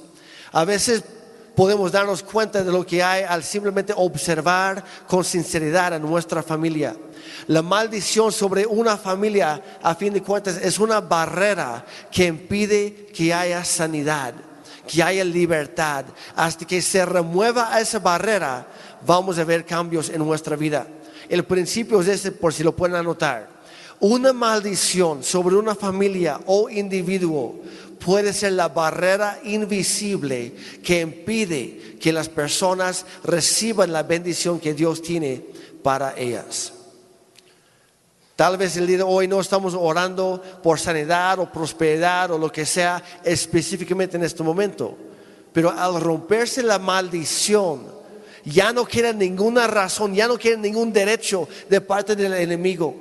[0.53, 1.03] A veces
[1.54, 6.96] podemos darnos cuenta de lo que hay al simplemente observar con sinceridad a nuestra familia.
[7.46, 13.32] La maldición sobre una familia, a fin de cuentas, es una barrera que impide que
[13.32, 14.34] haya sanidad,
[14.86, 16.04] que haya libertad.
[16.36, 18.66] Hasta que se remueva esa barrera,
[19.06, 20.86] vamos a ver cambios en nuestra vida.
[21.28, 23.54] El principio es este, por si lo pueden anotar.
[24.00, 27.60] Una maldición sobre una familia o individuo
[28.04, 30.52] puede ser la barrera invisible
[30.84, 35.42] que impide que las personas reciban la bendición que Dios tiene
[35.82, 36.74] para ellas.
[38.36, 42.52] Tal vez el día de hoy no estamos orando por sanidad o prosperidad o lo
[42.52, 44.98] que sea específicamente en este momento,
[45.52, 47.86] pero al romperse la maldición,
[48.44, 52.94] ya no queda ninguna razón, ya no queda ningún derecho de parte del enemigo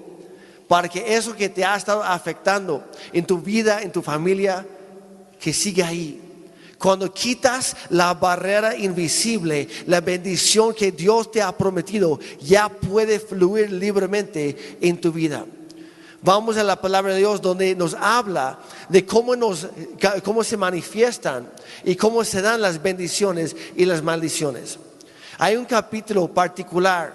[0.68, 4.66] para que eso que te ha estado afectando en tu vida, en tu familia,
[5.44, 6.22] que sigue ahí.
[6.78, 13.70] Cuando quitas la barrera invisible, la bendición que Dios te ha prometido ya puede fluir
[13.70, 15.46] libremente en tu vida.
[16.22, 19.68] Vamos a la palabra de Dios donde nos habla de cómo, nos,
[20.24, 21.52] cómo se manifiestan
[21.84, 24.80] y cómo se dan las bendiciones y las maldiciones.
[25.40, 27.14] Hay un capítulo particular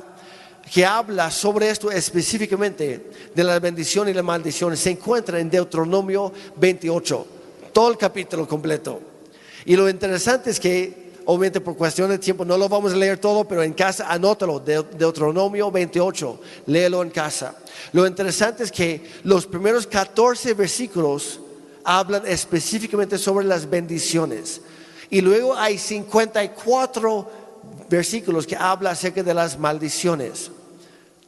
[0.71, 4.77] que habla sobre esto específicamente de la bendición y la maldición.
[4.77, 7.38] Se encuentra en Deuteronomio 28
[7.79, 9.01] todo el capítulo completo.
[9.65, 13.19] Y lo interesante es que obviamente por cuestión de tiempo no lo vamos a leer
[13.19, 17.55] todo, pero en casa anótalo, de Deuteronomio 28, léelo en casa.
[17.93, 21.39] Lo interesante es que los primeros 14 versículos
[21.85, 24.61] hablan específicamente sobre las bendiciones.
[25.09, 27.31] Y luego hay 54
[27.89, 30.51] versículos que hablan acerca de las maldiciones.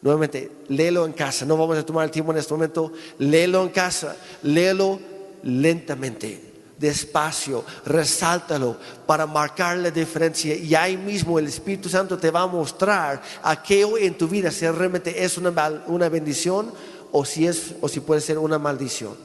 [0.02, 1.44] Nuevamente, léelo en casa.
[1.44, 2.92] No vamos a tomar el tiempo en este momento.
[3.18, 4.16] Léelo en casa.
[4.42, 5.09] Léelo
[5.42, 7.64] lentamente, despacio.
[7.85, 10.55] Resáltalo para marcar la diferencia.
[10.55, 14.66] Y ahí mismo el Espíritu Santo te va a mostrar aquello en tu vida si
[14.68, 15.50] realmente es una,
[15.87, 16.72] una bendición
[17.12, 19.16] o si, es, o si puede ser una maldición.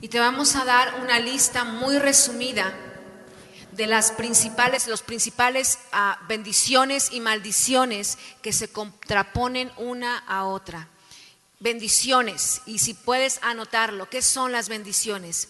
[0.00, 2.72] Y te vamos a dar una lista muy resumida
[3.72, 10.88] de las principales, los principales ah, bendiciones y maldiciones que se contraponen una a otra.
[11.60, 15.48] Bendiciones, y si puedes anotarlo, ¿qué son las bendiciones?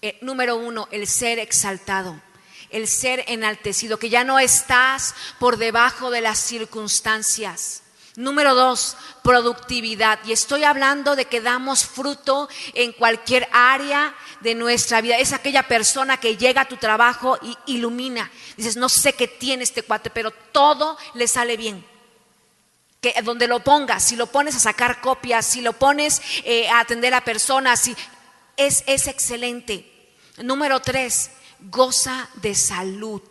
[0.00, 2.20] Eh, número uno, el ser exaltado,
[2.70, 7.82] el ser enaltecido, que ya no estás por debajo de las circunstancias.
[8.14, 10.18] Número dos, productividad.
[10.24, 15.18] Y estoy hablando de que damos fruto en cualquier área de nuestra vida.
[15.18, 18.30] Es aquella persona que llega a tu trabajo y ilumina.
[18.56, 21.84] Dices, no sé qué tiene este cuate, pero todo le sale bien.
[23.00, 26.80] Que donde lo pongas, si lo pones a sacar copias, si lo pones eh, a
[26.80, 27.96] atender a personas, si,
[28.58, 29.90] es, es excelente.
[30.42, 33.22] Número tres, goza de salud.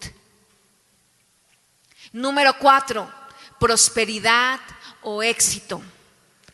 [2.11, 3.11] Número cuatro,
[3.59, 4.59] prosperidad
[5.03, 5.81] o éxito.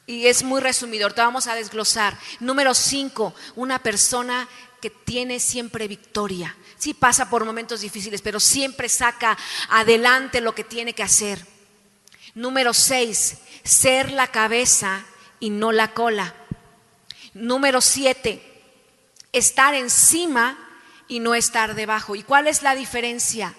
[0.06, 2.20] Y es muy resumidor, te vamos a desglosar.
[2.42, 4.50] Número cinco, una persona
[4.82, 6.58] que tiene siempre victoria.
[6.78, 9.38] Sí pasa por momentos difíciles, pero siempre saca
[9.70, 11.46] adelante lo que tiene que hacer.
[12.36, 15.06] Número seis, ser la cabeza
[15.40, 16.36] y no la cola.
[17.34, 18.53] Número siete,
[19.34, 20.58] estar encima
[21.08, 22.16] y no estar debajo.
[22.16, 23.54] ¿Y cuál es la diferencia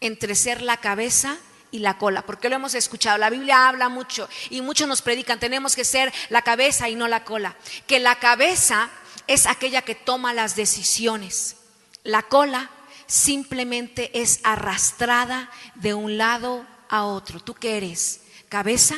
[0.00, 1.38] entre ser la cabeza
[1.70, 3.18] y la cola, porque lo hemos escuchado.
[3.18, 7.08] La Biblia habla mucho y muchos nos predican, tenemos que ser la cabeza y no
[7.08, 7.56] la cola.
[7.86, 8.90] Que la cabeza
[9.26, 11.56] es aquella que toma las decisiones.
[12.04, 12.70] La cola
[13.06, 17.40] simplemente es arrastrada de un lado a otro.
[17.40, 18.20] ¿Tú qué eres?
[18.48, 18.96] ¿Cabeza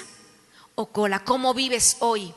[0.75, 1.25] o cola?
[1.25, 2.35] ¿Cómo vives hoy?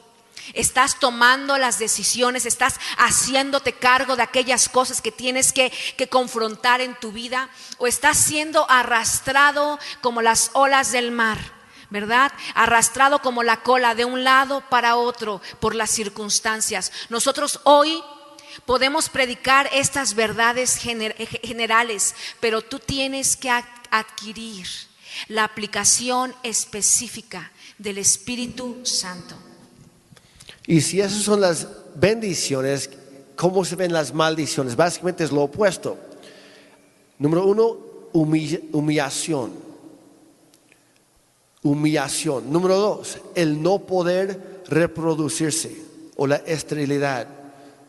[0.53, 5.71] Estás tomando las decisiones, estás haciéndote cargo de aquellas cosas que tienes que,
[6.09, 11.57] confrontar en tu vida o estás siendo arrastrado como las olas del mar.
[11.89, 12.33] ¿verdad?
[12.53, 16.91] Arrastrado como la cola de un lado para otro por las circunstancias.
[17.07, 18.03] Nosotros hoy
[18.65, 24.67] podemos predicar estas verdades generales, pero tú tienes que adquirir
[25.27, 29.37] la aplicación específica del Espíritu Santo.
[30.67, 32.89] Y si esas son las bendiciones,
[33.37, 34.75] ¿cómo se ven las maldiciones?
[34.75, 35.97] Básicamente es lo opuesto.
[37.17, 37.77] Número uno,
[38.11, 39.51] humillación.
[41.63, 42.51] Humillación.
[42.51, 47.27] Número dos, el no poder reproducirse o la esterilidad,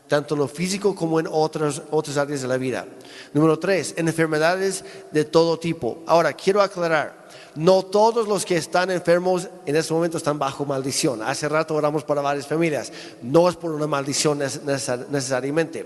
[0.09, 2.85] tanto en lo físico como en otras, otras áreas de la vida.
[3.31, 5.99] Número tres, enfermedades de todo tipo.
[6.07, 11.21] Ahora, quiero aclarar, no todos los que están enfermos en este momento están bajo maldición.
[11.21, 12.91] Hace rato oramos para varias familias.
[13.21, 15.85] No es por una maldición necesariamente.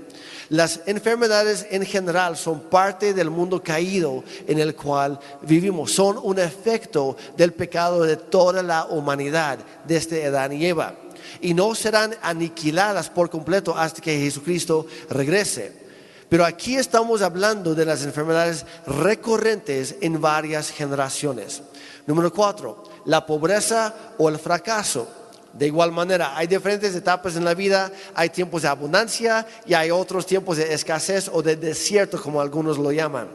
[0.50, 5.92] Las enfermedades en general son parte del mundo caído en el cual vivimos.
[5.92, 10.96] Son un efecto del pecado de toda la humanidad desde Adán y Eva.
[11.42, 15.84] Y no serán aniquiladas por completo hasta que Jesucristo regrese.
[16.30, 21.62] Pero aquí estamos hablando de las enfermedades recurrentes en varias generaciones.
[22.08, 25.23] Número cuatro, la pobreza o el fracaso.
[25.54, 29.92] De igual manera, hay diferentes etapas en la vida, hay tiempos de abundancia y hay
[29.92, 33.28] otros tiempos de escasez o de desierto, como algunos lo llaman.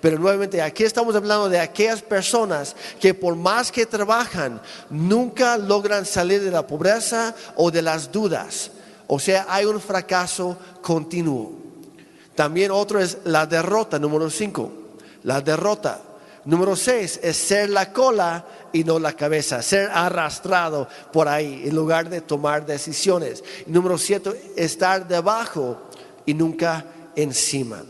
[0.00, 6.06] Pero nuevamente, aquí estamos hablando de aquellas personas que por más que trabajan, nunca logran
[6.06, 8.70] salir de la pobreza o de las dudas.
[9.08, 11.52] O sea, hay un fracaso continuo.
[12.36, 14.72] También otro es la derrota, número 5.
[15.24, 16.00] La derrota.
[16.44, 21.74] Número 6 es ser la cola y no la cabeza, ser arrastrado por ahí en
[21.74, 23.42] lugar de tomar decisiones.
[23.66, 25.80] Número 7, estar debajo
[26.26, 26.84] y nunca
[27.16, 27.82] encima.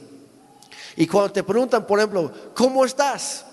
[0.96, 3.44] Y cuando te preguntan, por ejemplo, ¿cómo estás?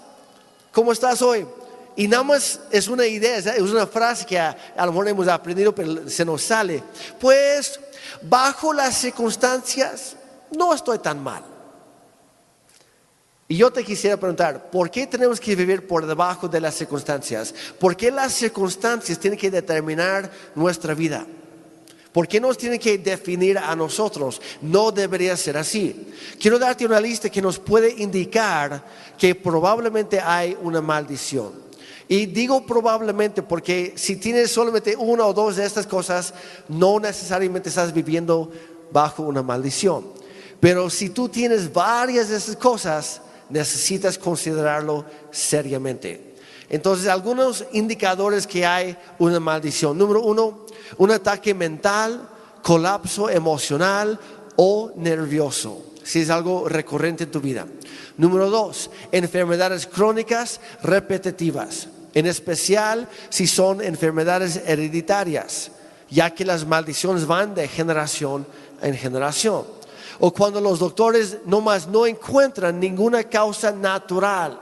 [0.72, 1.48] ¿Cómo estás hoy?
[1.96, 5.28] Y nada más es una idea, es una frase que a, a lo mejor hemos
[5.28, 6.84] aprendido, pero se nos sale.
[7.20, 7.80] Pues
[8.22, 10.16] bajo las circunstancias
[10.52, 11.51] no estoy tan mal.
[13.52, 17.54] Y yo te quisiera preguntar, ¿por qué tenemos que vivir por debajo de las circunstancias?
[17.78, 21.28] ¿Por qué las circunstancias tienen que determinar nuestra vida?
[22.14, 24.42] ¿Por qué nos tiene que definir a nosotros?
[24.62, 26.14] No debería ser así.
[26.40, 28.86] Quiero darte una lista que nos puede indicar
[29.18, 31.52] que probablemente hay una maldición.
[32.08, 36.34] Y digo probablemente porque si tienes solamente una o dos de estas cosas,
[36.70, 38.50] no necesariamente estás viviendo
[38.94, 40.08] bajo una maldición.
[40.62, 43.20] Pero si tú tienes varias de esas cosas,
[43.52, 46.36] necesitas considerarlo seriamente.
[46.70, 49.98] Entonces, algunos indicadores que hay una maldición.
[49.98, 50.66] Número uno,
[50.98, 52.30] un ataque mental,
[52.64, 54.18] colapso emocional
[54.56, 57.68] o nervioso, si es algo recurrente en tu vida.
[58.18, 65.72] Número dos, enfermedades crónicas repetitivas, en especial si son enfermedades hereditarias,
[66.10, 68.46] ya que las maldiciones van de generación
[68.82, 69.81] en generación.
[70.24, 74.60] O cuando los doctores nomás no encuentran ninguna causa natural.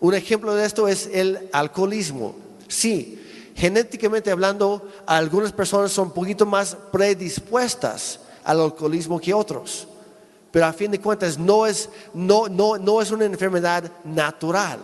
[0.00, 2.34] Un ejemplo de esto es el alcoholismo.
[2.66, 3.22] Sí,
[3.54, 9.86] genéticamente hablando, algunas personas son un poquito más predispuestas al alcoholismo que otros.
[10.50, 14.80] Pero a fin de cuentas no es, no, no, no es una enfermedad natural.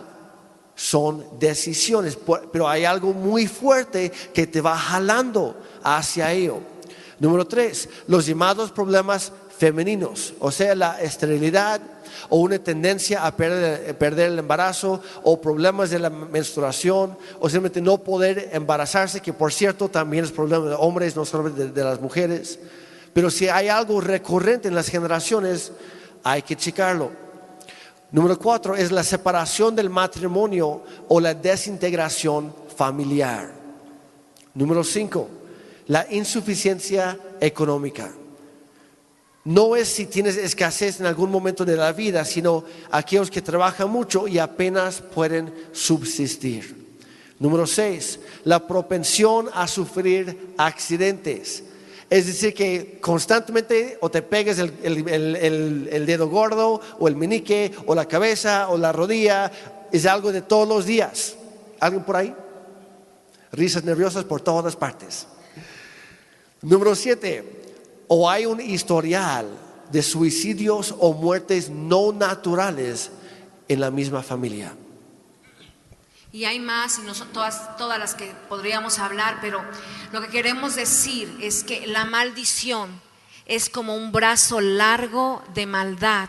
[0.73, 2.17] Son decisiones.
[2.49, 6.59] Pero hay algo muy fuerte que te va jalando hacia ello.
[7.19, 9.31] Número tres, los llamados problemas
[9.61, 11.79] femeninos, o sea, la esterilidad
[12.29, 17.99] o una tendencia a perder, el embarazo o problemas de la menstruación o simplemente no
[17.99, 22.01] poder embarazarse, que por cierto también es problema de hombres, no solo de, de las
[22.01, 22.57] mujeres.
[23.13, 25.71] Pero si hay algo recurrente en las generaciones,
[26.23, 27.11] hay que checarlo.
[28.09, 33.53] Número cuatro es la separación del matrimonio o la desintegración familiar.
[34.55, 35.29] Número cinco,
[35.85, 38.11] la insuficiencia económica.
[39.43, 43.89] No es si tienes escasez en algún momento de la vida, sino aquellos que trabajan
[43.89, 46.81] mucho y apenas pueden subsistir.
[47.39, 51.63] Número seis, la propensión a sufrir accidentes.
[52.07, 58.05] Es decir, que constantemente o te pegues el, dedo gordo o el menique o la
[58.05, 59.51] cabeza o la rodilla.
[59.91, 61.35] Es algo de todos los días.
[61.79, 62.35] ¿Alguien por ahí?
[63.53, 65.25] Risas nerviosas por todas partes.
[66.61, 67.60] Número siete,
[68.13, 69.47] o hay un historial
[69.89, 73.09] de suicidios o muertes no naturales
[73.69, 74.73] en la misma familia.
[76.33, 79.61] Y hay más, y no son todas, todas las que podríamos hablar, pero
[80.11, 82.89] lo que queremos decir es que la maldición
[83.45, 86.27] es como un brazo largo de maldad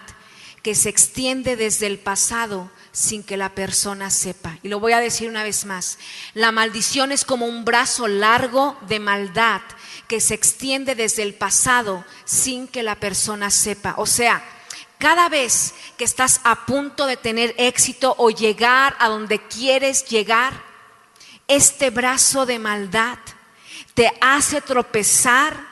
[0.63, 4.57] que se extiende desde el pasado sin que la persona sepa.
[4.63, 5.99] Y lo voy a decir una vez más.
[6.35, 9.63] La maldición es como un brazo largo de maldad
[10.13, 13.95] que se extiende desde el pasado sin que la persona sepa.
[13.97, 14.45] O sea,
[14.99, 20.53] cada vez que estás a punto de tener éxito o llegar a donde quieres llegar,
[21.49, 23.17] este brazo de maldad
[23.95, 25.72] te hace tropezar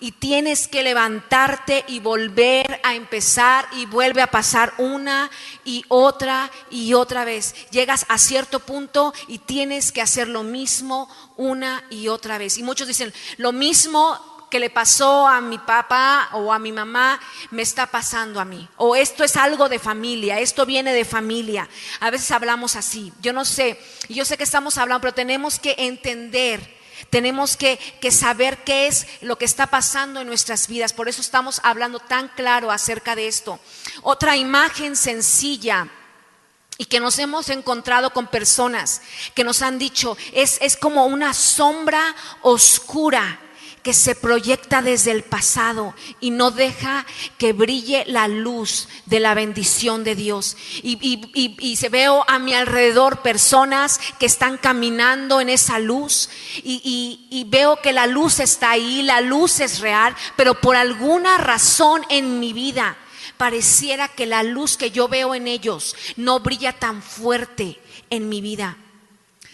[0.00, 5.30] y tienes que levantarte y volver a empezar y vuelve a pasar una
[5.64, 7.54] y otra y otra vez.
[7.70, 12.56] Llegas a cierto punto y tienes que hacer lo mismo una y otra vez.
[12.56, 14.18] Y muchos dicen, lo mismo
[14.50, 17.20] que le pasó a mi papá o a mi mamá
[17.50, 18.68] me está pasando a mí.
[18.78, 21.68] O esto es algo de familia, esto viene de familia.
[22.00, 23.12] A veces hablamos así.
[23.20, 27.78] Yo no sé, yo sé que estamos hablando, pero tenemos que entender tenemos que,
[28.10, 30.92] saber qué es lo que está pasando en nuestras vidas.
[30.92, 33.58] Por eso estamos hablando tan claro acerca de esto.
[34.02, 35.88] Otra imagen sencilla
[36.76, 39.02] y que nos hemos encontrado con personas
[39.34, 43.38] que nos han dicho, es, es como una sombra oscura
[43.82, 47.06] que se proyecta desde el pasado y no deja
[47.38, 50.56] que brille la luz de la bendición de Dios.
[50.82, 56.28] Y, se veo a mi alrededor personas que están caminando en esa luz
[56.62, 62.02] y veo que la luz está ahí, la luz es real, pero por alguna razón
[62.08, 62.96] en mi vida
[63.36, 68.42] pareciera que la luz que yo veo en ellos no brilla tan fuerte en mi
[68.42, 68.76] vida.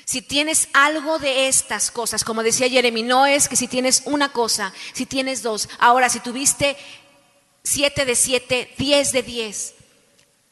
[0.06, 4.30] Si tienes algo de estas cosas, como decía Jeremy, no es que si tienes una
[4.30, 5.68] cosa, si tienes dos.
[5.80, 6.76] Ahora, si tuviste
[7.64, 9.74] siete de siete, diez de diez,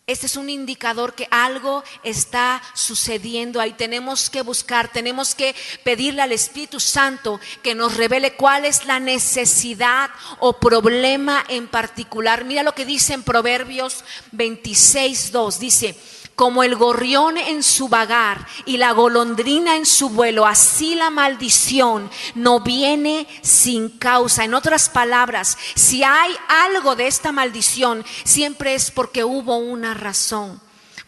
[0.09, 3.75] este es un indicador que algo está sucediendo ahí.
[3.75, 8.99] Tenemos que buscar, tenemos que pedirle al Espíritu Santo que nos revele cuál es la
[8.99, 12.45] necesidad o problema en particular.
[12.45, 15.59] Mira lo que dice en Proverbios 26, 2.
[15.61, 15.97] Dice,
[16.35, 22.11] como el gorrión en su vagar y la golondrina en su vuelo, así la maldición
[22.35, 24.45] no viene sin causa.
[24.45, 30.61] En otras palabras, si hay algo de esta maldición, siempre es porque hubo una razón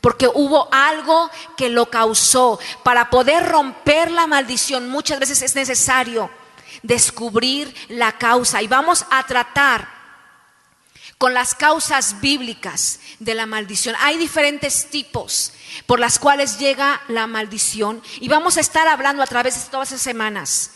[0.03, 2.61] porque hubo algo que lo causó.
[2.85, 6.31] Para poder romper la maldición muchas veces es necesario
[6.85, 9.96] descubrir la causa y vamos a tratar
[11.19, 13.95] con las causas bíblicas de la maldición.
[14.01, 15.53] Hay diferentes tipos
[15.87, 19.93] por las cuales llega la maldición y vamos a estar hablando a través de todas
[19.93, 20.73] esas semanas.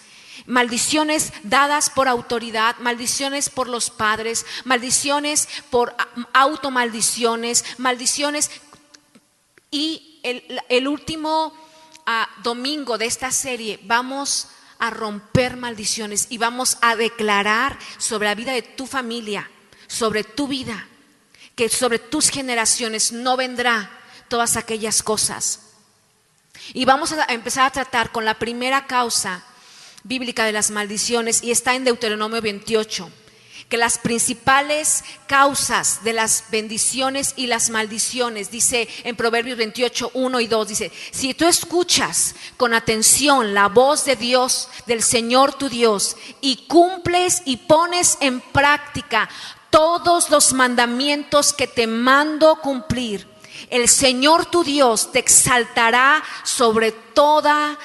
[0.47, 5.95] Maldiciones dadas por autoridad, maldiciones por los padres, maldiciones por
[6.33, 8.51] automaldiciones, maldiciones.
[9.71, 11.55] Y el, último
[12.07, 18.35] ah, domingo de esta serie vamos a romper maldiciones y vamos a declarar sobre la
[18.35, 19.49] vida de tu familia
[19.91, 20.87] sobre tu vida,
[21.57, 23.91] que sobre tus generaciones no vendrá
[24.29, 25.61] todas aquellas cosas.
[26.73, 29.43] Y vamos a empezar a tratar con la primera causa
[30.05, 33.11] bíblica de las maldiciones y está en Deuteronomio 28
[33.69, 40.41] que las principales causas de las bendiciones y las maldiciones, dice en Proverbios 28, 1
[40.41, 45.69] y 2, dice, si tú escuchas con atención la voz de Dios, del Señor tu
[45.69, 49.29] Dios, y cumples y pones en práctica
[49.71, 53.29] todos los mandamientos que te mando cumplir,
[53.69, 57.79] el Señor tu Dios te exaltará sobre todas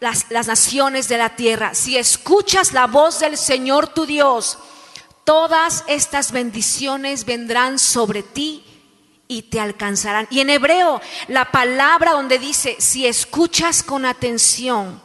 [0.00, 1.74] las, naciones de la tierra.
[1.74, 4.58] Si escuchas la voz del Señor tu Dios,
[5.24, 8.64] todas estas bendiciones vendrán sobre ti
[9.28, 10.26] y te alcanzarán.
[10.30, 15.00] Y en hebreo, la palabra donde dice, si escuchas con atención,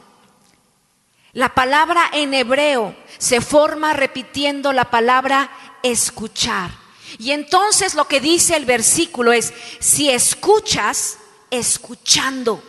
[1.38, 5.52] la palabra en hebreo se forma repitiendo la palabra
[5.84, 6.72] escuchar.
[7.20, 11.20] Y entonces lo que dice el versículo es, si escuchas,
[11.52, 12.64] escuchando.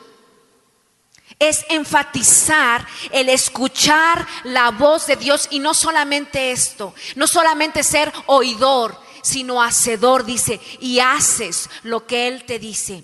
[1.39, 8.13] Es enfatizar el escuchar la voz de Dios y no solamente esto, no solamente ser
[8.27, 13.03] oidor, sino hacedor, dice, y haces lo que Él te dice.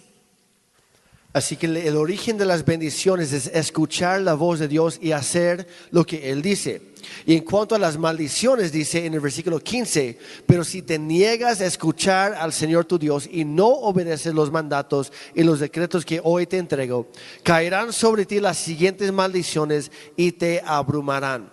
[1.35, 5.66] Así que el origen de las bendiciones es escuchar la voz de Dios y hacer
[5.91, 6.95] lo que Él dice.
[7.26, 10.16] Y en cuanto a las maldiciones, dice en el versículo 15,
[10.47, 15.12] pero si te niegas a escuchar al Señor tu Dios y no obedeces los mandatos
[15.35, 17.09] y los decretos que hoy te entrego,
[17.43, 21.51] caerán sobre ti las siguientes maldiciones y te abrumarán.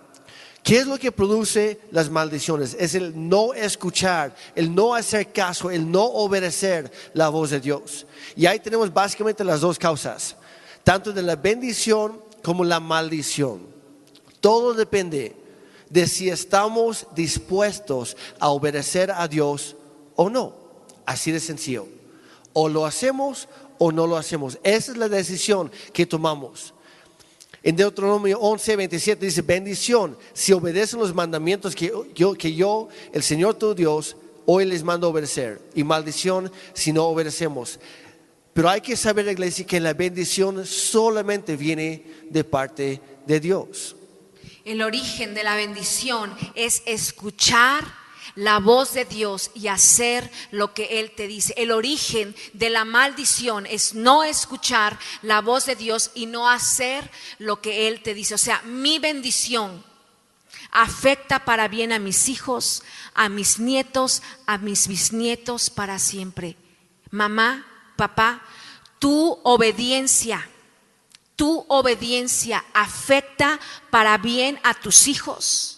[0.62, 2.76] ¿Qué es lo que produce las maldiciones?
[2.78, 8.06] Es el no escuchar, el no hacer caso, el no obedecer la voz de Dios.
[8.36, 10.36] Y ahí tenemos básicamente las dos causas,
[10.84, 13.66] tanto de la bendición como la maldición.
[14.40, 15.34] Todo depende
[15.90, 19.76] de si estamos dispuestos a obedecer a Dios
[20.14, 20.54] o no.
[21.04, 21.88] Así de sencillo.
[22.52, 23.48] O lo hacemos
[23.78, 24.58] o no lo hacemos.
[24.62, 26.71] Esa es la decisión que tomamos.
[27.62, 33.22] En Deuteronomio 11, 27 dice, bendición, si obedecen los mandamientos que yo, que yo, el
[33.22, 35.60] Señor tu Dios, hoy les mando obedecer.
[35.74, 37.78] Y maldición si no obedecemos.
[38.52, 43.96] Pero hay que saber, iglesia, que la bendición solamente viene de parte de Dios.
[44.64, 48.01] El origen de la bendición es escuchar
[48.34, 51.54] la voz de Dios y hacer lo que Él te dice.
[51.56, 57.10] El origen de la maldición es no escuchar la voz de Dios y no hacer
[57.38, 58.34] lo que Él te dice.
[58.34, 59.84] O sea, mi bendición
[60.70, 62.82] afecta para bien a mis hijos,
[63.14, 66.56] a mis nietos, a mis bisnietos para siempre.
[67.10, 67.66] Mamá,
[67.96, 68.42] papá,
[68.98, 70.48] tu obediencia,
[71.36, 73.60] tu obediencia afecta
[73.90, 75.71] para bien a tus hijos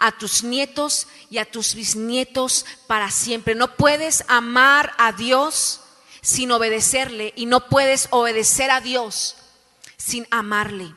[0.00, 3.54] a tus nietos y a tus bisnietos para siempre.
[3.54, 5.80] No puedes amar a Dios
[6.22, 9.36] sin obedecerle y no puedes obedecer a Dios
[9.96, 10.94] sin amarle.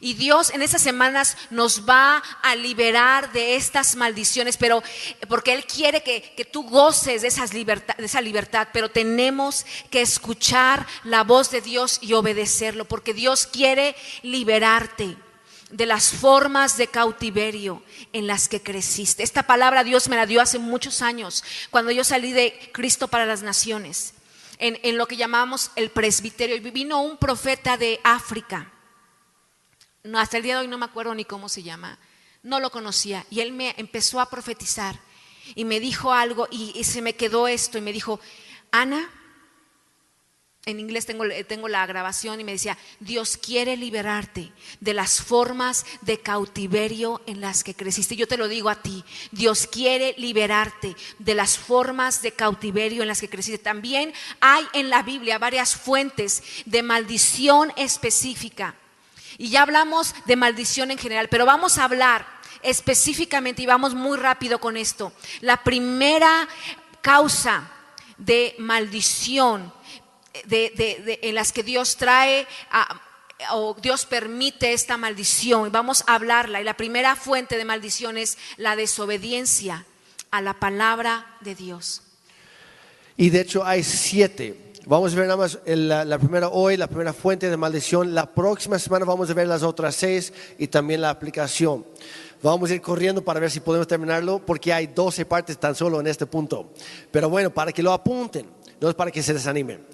[0.00, 4.82] Y Dios en esas semanas nos va a liberar de estas maldiciones, pero
[5.28, 9.64] porque Él quiere que, que tú goces de, esas libertad, de esa libertad, pero tenemos
[9.90, 15.16] que escuchar la voz de Dios y obedecerlo, porque Dios quiere liberarte
[15.74, 19.24] de las formas de cautiverio en las que creciste.
[19.24, 23.26] Esta palabra Dios me la dio hace muchos años, cuando yo salí de Cristo para
[23.26, 24.14] las Naciones,
[24.58, 26.54] en, lo que llamamos el presbiterio.
[26.54, 28.70] Y vino un profeta de África,
[30.04, 31.98] no, hasta el día de hoy no me acuerdo ni cómo se llama,
[32.44, 35.00] no lo conocía, y él me empezó a profetizar
[35.56, 38.20] y me dijo algo y se me quedó esto y me dijo,
[38.70, 39.10] Ana,
[40.66, 44.50] en inglés tengo, tengo, la grabación y me decía, Dios quiere liberarte
[44.80, 48.16] de las formas de cautiverio en las que creciste.
[48.16, 53.08] Yo te lo digo a ti, Dios quiere liberarte de las formas de cautiverio en
[53.08, 53.58] las que creciste.
[53.58, 58.74] También hay en la Biblia varias fuentes de maldición específica.
[59.36, 62.26] Y ya hablamos de maldición en general, pero vamos a hablar
[62.62, 65.12] específicamente y vamos muy rápido con esto.
[65.42, 66.48] La primera
[67.02, 67.70] causa
[68.16, 69.72] de maldición
[70.46, 72.46] de, en las que Dios trae
[73.52, 75.70] o Dios permite esta maldición.
[75.72, 76.60] Vamos a hablarla.
[76.60, 79.86] Y la primera fuente de maldición es la desobediencia
[80.30, 82.02] a la palabra de Dios.
[83.16, 84.72] Y de hecho hay siete.
[84.86, 88.14] Vamos a ver nada más la, la primera hoy, la primera fuente de maldición.
[88.14, 91.86] La próxima semana vamos a ver las otras seis y también la aplicación.
[92.42, 96.00] Vamos a ir corriendo para ver si podemos terminarlo porque hay 12 partes tan solo
[96.00, 96.72] en este punto.
[97.10, 98.46] Pero bueno, para que lo apunten,
[98.80, 99.86] no es para que se desanimen.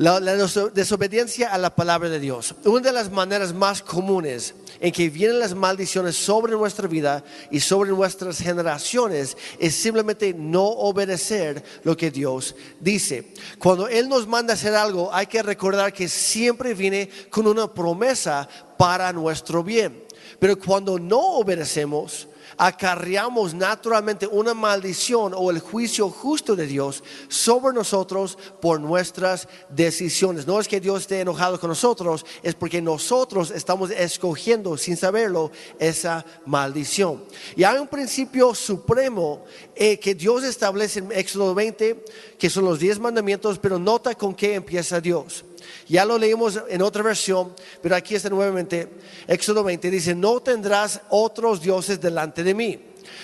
[0.00, 2.54] La, la deso- desobediencia a la palabra de Dios.
[2.64, 7.60] Una de las maneras más comunes en que vienen las maldiciones sobre nuestra vida y
[7.60, 13.34] sobre nuestras generaciones es simplemente no obedecer lo que Dios dice.
[13.58, 18.48] Cuando Él nos manda hacer algo, hay que recordar que siempre viene con una promesa
[18.78, 20.02] para nuestro bien.
[20.38, 22.26] Pero cuando no obedecemos,
[22.56, 30.46] acarreamos naturalmente una maldición o el juicio justo de Dios sobre nosotros por nuestras decisiones.
[30.46, 35.50] No es que Dios esté enojado con nosotros, es porque nosotros estamos escogiendo sin saberlo
[35.78, 37.22] esa maldición.
[37.56, 39.44] Y hay un principio supremo
[39.74, 42.04] eh, que Dios establece en Éxodo 20,
[42.38, 45.44] que son los 10 mandamientos, pero nota con qué empieza Dios.
[45.88, 48.88] Ya lo leímos en otra versión, pero aquí está nuevamente.
[49.26, 52.80] Éxodo 20 dice, no tendrás otros dioses delante de mí.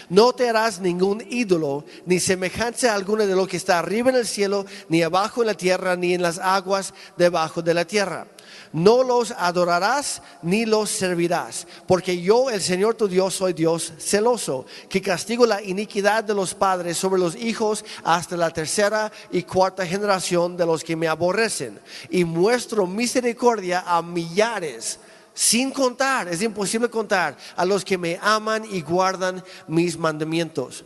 [0.09, 4.27] No te harás ningún ídolo, ni semejanza alguna de lo que está arriba en el
[4.27, 8.29] cielo, ni abajo en la tierra, ni en las aguas debajo de la tierra.
[8.73, 14.67] No los adorarás ni los servirás, porque yo, el Señor tu Dios, soy Dios celoso,
[14.89, 19.87] que castigo la iniquidad de los padres sobre los hijos hasta la tercera y cuarta
[19.87, 24.99] generación de los que me aborrecen, y muestro misericordia a millares
[25.37, 30.83] sin contar, es imposible contar, a los que me aman y guardan mis mandamientos.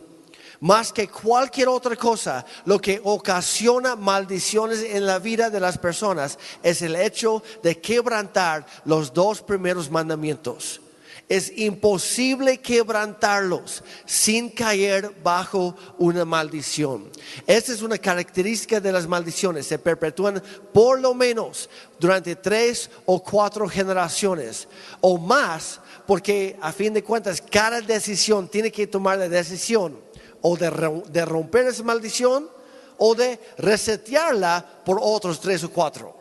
[0.61, 6.37] Más que cualquier otra cosa, lo que ocasiona maldiciones en la vida de las personas
[6.61, 10.79] es el hecho de quebrantar los dos primeros mandamientos.
[11.27, 17.09] Es imposible quebrantarlos sin caer bajo una maldición.
[17.47, 19.65] Esta es una característica de las maldiciones.
[19.65, 24.67] Se perpetúan por lo menos durante tres o cuatro generaciones
[24.99, 30.10] o más, porque a fin de cuentas cada decisión tiene que tomar la decisión
[30.41, 32.49] o de, de romper esa maldición
[32.97, 36.15] o de resetearla por otros tres o cuatro.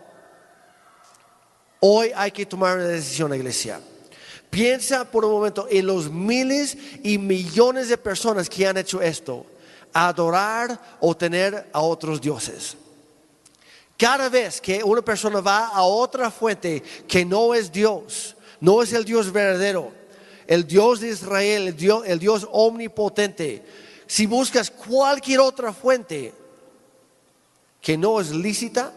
[1.81, 3.81] Hoy hay que tomar una decisión, iglesia.
[4.51, 9.47] Piensa por un momento en los miles y millones de personas que han hecho esto,
[9.93, 12.77] adorar o tener a otros dioses.
[13.97, 18.93] Cada vez que una persona va a otra fuente que no es Dios, no es
[18.93, 19.93] el Dios verdadero,
[20.47, 23.63] el Dios de Israel, el Dios omnipotente,
[24.11, 26.35] si buscas cualquier otra fuente
[27.81, 28.93] que no es lícita,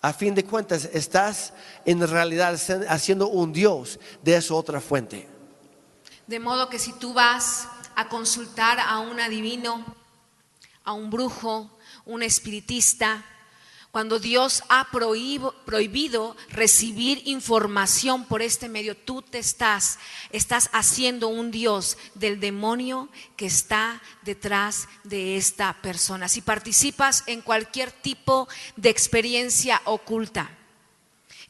[0.00, 1.52] a fin de cuentas estás
[1.84, 2.58] en realidad
[2.88, 5.28] haciendo un Dios de esa otra fuente.
[6.26, 9.84] De modo que si tú vas a consultar a un adivino,
[10.82, 11.68] a un brujo,
[12.06, 13.22] un espiritista,
[13.94, 20.00] cuando Dios ha prohibido recibir información por este medio, tú te estás,
[20.32, 26.26] estás haciendo un Dios del demonio que está detrás de esta persona.
[26.26, 30.50] Si participas en cualquier tipo de experiencia oculta,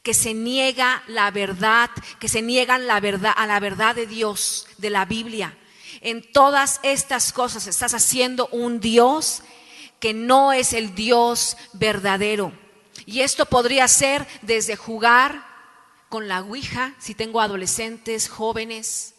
[0.03, 1.89] que se niega la verdad,
[2.19, 5.57] que se niegan la verdad a la verdad de Dios, de la Biblia.
[6.01, 9.41] En todas estas cosas estás haciendo un Dios
[10.05, 12.53] que no es el Dios verdadero.
[13.07, 15.43] Y esto podría ser desde jugar
[16.09, 19.15] con la Ouija, si tengo adolescentes, jóvenes,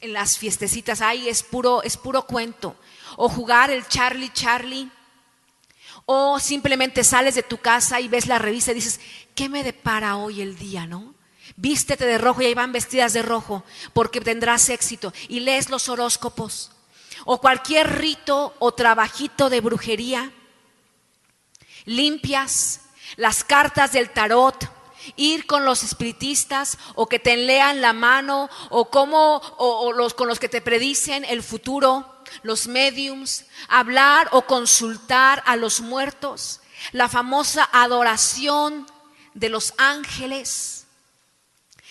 [0.00, 2.76] en las fiestecitas, ahí es puro, es puro cuento.
[3.16, 4.88] O jugar el Charlie Charlie.
[6.06, 9.00] O simplemente sales de tu casa y ves la revista y dices,
[9.34, 11.12] ¿qué me depara hoy el día, no?
[11.56, 15.12] Vístete de rojo y ahí van vestidas de rojo porque tendrás éxito.
[15.26, 16.70] Y lees los horóscopos.
[17.24, 20.32] O cualquier rito o trabajito de brujería.
[21.84, 22.80] Limpias
[23.16, 24.70] las cartas del tarot,
[25.16, 30.14] ir con los espiritistas o que te lean la mano o como o, o los
[30.14, 36.60] con los que te predicen el futuro, los mediums, hablar o consultar a los muertos,
[36.92, 38.86] la famosa adoración
[39.34, 40.77] de los ángeles,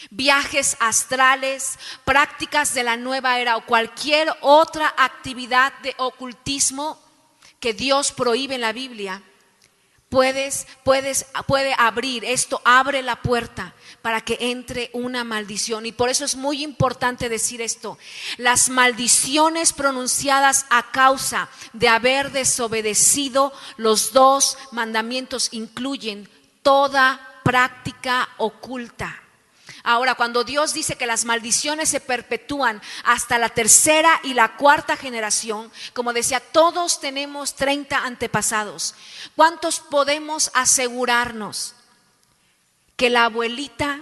[0.09, 6.99] viajes astrales, prácticas de la nueva era o cualquier otra actividad de ocultismo
[7.59, 9.21] que Dios prohíbe en la Biblia
[10.09, 15.85] Puedes, puedes, puede abrir, esto abre la puerta para que entre una maldición.
[15.85, 17.97] Y por eso es muy importante decir esto.
[18.37, 26.29] Las maldiciones pronunciadas a causa de haber desobedecido los dos mandamientos incluyen
[26.61, 29.26] toda práctica oculta.
[29.89, 34.97] Ahora, cuando Dios dice que las maldiciones se perpetúan hasta la tercera y la cuarta
[34.97, 38.95] generación, como decía, todos tenemos 30 antepasados.
[39.37, 41.73] ¿Cuántos podemos asegurarnos
[42.97, 44.01] que la abuelita,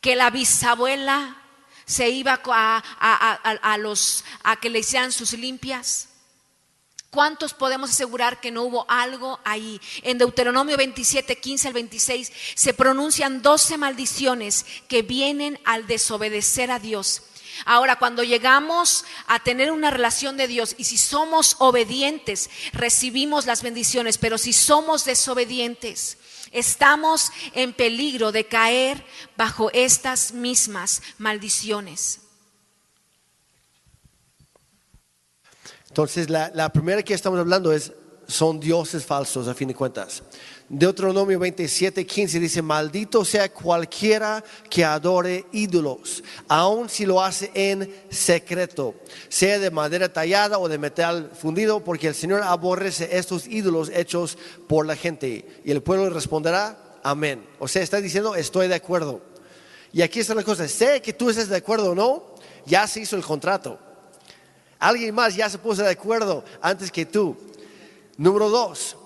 [0.00, 1.36] que la bisabuela
[1.84, 6.08] se iba a, los, a que le hicieran sus limpias?
[7.12, 9.78] ¿Cuántos podemos asegurar que no hubo algo ahí?
[10.00, 16.78] En Deuteronomio 27, 15 al 26 se pronuncian 12 maldiciones que vienen al desobedecer a
[16.78, 17.20] Dios.
[17.66, 23.62] Ahora, cuando llegamos a tener una relación de Dios y si somos obedientes, recibimos las
[23.62, 26.16] bendiciones, pero si somos desobedientes,
[26.50, 29.04] estamos en peligro de caer
[29.36, 32.20] bajo estas mismas maldiciones.
[35.92, 37.92] Entonces, la, primera que estamos hablando es,
[38.26, 40.22] son dioses falsos, a fin de cuentas.
[40.66, 47.94] Deuteronomio 27, 15 dice, maldito sea cualquiera que adore ídolos, aun si lo hace en
[48.08, 48.94] secreto,
[49.28, 54.38] sea de madera tallada o de metal fundido, porque el Señor aborrece estos ídolos hechos
[54.66, 55.60] por la gente.
[55.62, 57.46] Y el pueblo responderá, amén.
[57.58, 59.20] O sea, está diciendo, estoy de acuerdo.
[59.92, 62.34] Y aquí está la cosa, sé que tú estés de acuerdo o no,
[62.64, 63.91] ya se hizo el contrato.
[64.82, 67.36] Alguien más ya se puso de acuerdo antes que tú.
[68.16, 68.96] Número dos,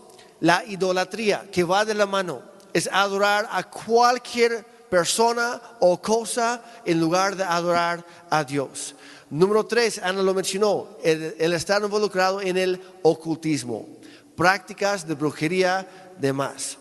[0.41, 2.41] la idolatría que va de la mano
[2.73, 8.95] es adorar a cualquier persona o cosa en lugar de adorar a Dios.
[9.29, 13.87] Número tres, Ana lo mencionó, el, estar involucrado en el ocultismo,
[14.35, 15.87] prácticas de brujería,
[16.19, 16.79] demás.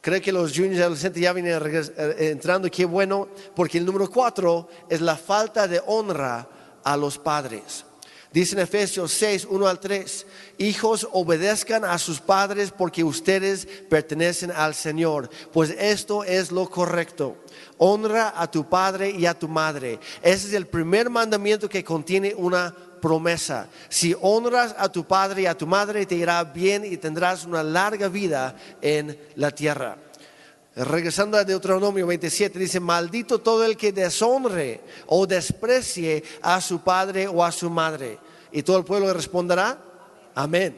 [0.00, 4.68] Creo que los juniors adolescentes ya vienen eh, entrando, qué bueno, porque el número cuatro
[4.88, 6.48] es la falta de honra
[6.82, 7.85] a los padres.
[8.36, 10.26] Dice en Efesios 6, 1 al 3,
[10.58, 17.38] hijos obedezcan a sus padres porque ustedes pertenecen al Señor, pues esto es lo correcto.
[17.78, 19.98] Honra a tu padre y a tu madre.
[20.20, 23.68] Ese es el primer mandamiento que contiene una promesa.
[23.88, 27.62] Si honras a tu padre y a tu madre, te irá bien y tendrás una
[27.62, 29.96] larga vida en la tierra.
[30.76, 37.26] Regresando a Deuteronomio 27, dice, maldito todo el que deshonre o desprecie a su padre
[37.28, 38.18] o a su madre.
[38.56, 39.78] Y todo el pueblo responderá,
[40.34, 40.74] amén.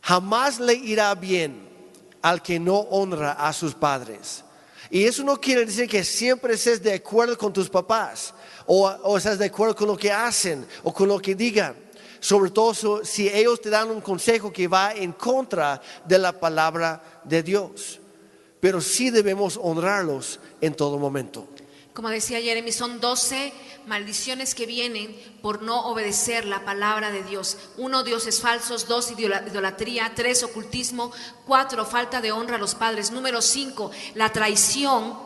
[0.00, 1.68] Jamás le irá bien
[2.22, 4.42] al que no honra a sus padres.
[4.88, 8.32] Y eso no quiere decir que siempre estés de acuerdo con tus papás
[8.64, 11.76] o, o estés de acuerdo con lo que hacen o con lo que digan.
[12.18, 17.20] Sobre todo si ellos te dan un consejo que va en contra de la palabra
[17.24, 18.00] de Dios
[18.60, 21.46] pero sí debemos honrarlos en todo momento.
[21.98, 23.52] Como decía Jeremy, son 12
[23.88, 27.56] maldiciones que vienen por no obedecer la palabra de Dios.
[27.76, 28.86] Uno, dioses falsos.
[28.86, 30.12] Dos, idolatría.
[30.14, 31.10] Tres, ocultismo.
[31.44, 33.10] Cuatro, falta de honra a los padres.
[33.10, 35.18] Número cinco, la traición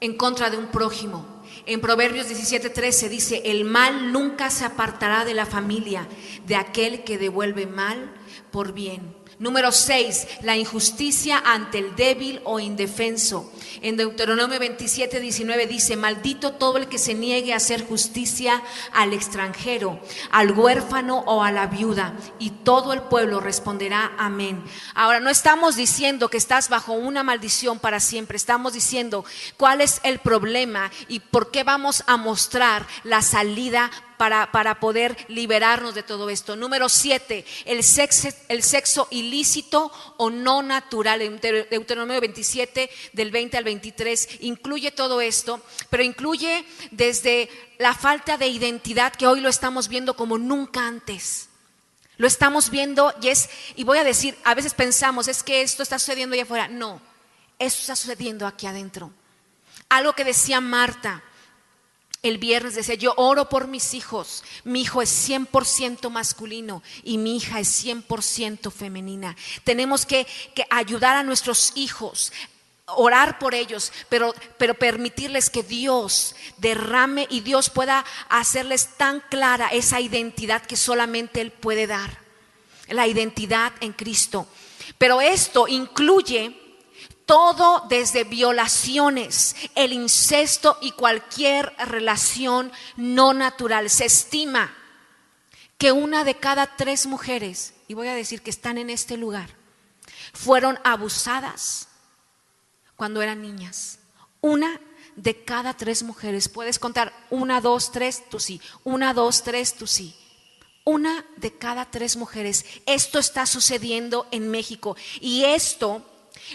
[0.00, 1.42] en contra de un prójimo.
[1.66, 6.08] En Proverbios 17:13 dice, el mal nunca se apartará de la familia
[6.46, 8.14] de aquel que devuelve mal
[8.50, 9.14] por bien.
[9.38, 13.52] Número 6, la injusticia ante el débil o indefenso.
[13.82, 18.62] En Deuteronomio 27, 19 dice, maldito todo el que se niegue a hacer justicia
[18.92, 20.00] al extranjero,
[20.30, 22.14] al huérfano o a la viuda.
[22.38, 24.62] Y todo el pueblo responderá amén.
[24.94, 29.24] Ahora, no estamos diciendo que estás bajo una maldición para siempre, estamos diciendo
[29.56, 35.94] cuál es el problema y por qué vamos a mostrar la salida para, poder liberarnos
[35.94, 36.56] de todo esto.
[36.56, 41.20] Número siete, el sexo, el sexo ilícito o no natural.
[41.40, 47.48] Deuteronomio 27, del 20 al 23, incluye todo esto, pero incluye desde
[47.78, 51.48] la falta de identidad que hoy lo estamos viendo como nunca antes.
[52.18, 55.82] Lo estamos viendo y es, y voy a decir, a veces pensamos, es que esto
[55.82, 56.68] está sucediendo allá afuera.
[56.68, 57.00] No,
[57.58, 59.10] esto está sucediendo aquí adentro.
[59.88, 61.22] Algo que decía Marta,
[62.22, 64.42] el viernes decía, yo oro por mis hijos.
[64.64, 69.36] Mi hijo es 100% masculino y mi hija es 100% femenina.
[69.64, 70.26] Tenemos que,
[70.70, 72.32] ayudar a nuestros hijos,
[72.94, 79.68] orar por ellos, pero, pero permitirles que Dios derrame y Dios pueda hacerles tan clara
[79.68, 82.18] esa identidad que solamente Él puede dar.
[82.88, 84.46] La identidad en Cristo.
[84.98, 86.56] Pero esto incluye
[87.24, 93.90] todo desde violaciones, el incesto y cualquier relación no natural.
[93.90, 94.72] Se estima
[95.76, 99.50] que una de cada tres mujeres, y voy a decir que están en este lugar,
[100.32, 101.88] fueron abusadas
[102.96, 103.98] cuando eran niñas.
[104.40, 104.80] Una
[105.16, 109.86] de cada tres mujeres, puedes contar una, dos, tres, tú sí, una, dos, tres, tú
[109.86, 110.14] sí.
[110.84, 112.64] Una de cada tres mujeres.
[112.86, 116.02] Esto está sucediendo en México y esto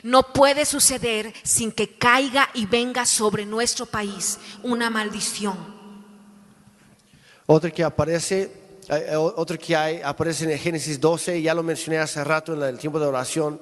[0.04, 5.58] No puede suceder sin que caiga y venga sobre nuestro país una maldición.
[7.46, 8.44] Otro que aparece,
[8.89, 12.62] eh, eh, otro que hay, aparece en Génesis 12, ya lo mencioné hace rato en
[12.62, 13.60] el tiempo de oración,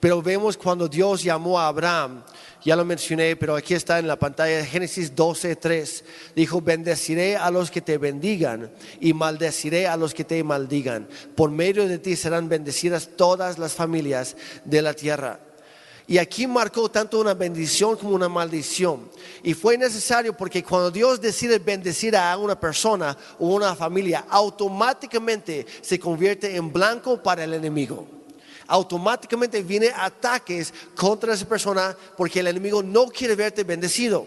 [0.00, 2.22] pero vemos cuando Dios llamó a Abraham,
[2.64, 6.04] ya lo mencioné, pero aquí está en la pantalla, Génesis 12, 3,
[6.36, 8.70] dijo, bendeciré a los que te bendigan
[9.00, 11.08] y maldeciré a los que te maldigan.
[11.34, 15.40] Por medio de ti serán bendecidas todas las familias de la tierra.
[16.06, 19.10] Y aquí marcó tanto una bendición como una maldición.
[19.42, 25.66] Y fue necesario porque cuando Dios decide bendecir a una persona o una familia, automáticamente
[25.82, 28.17] se convierte en blanco para el enemigo.
[28.68, 34.26] Automáticamente viene ataques contra esa persona porque el enemigo no quiere verte bendecido.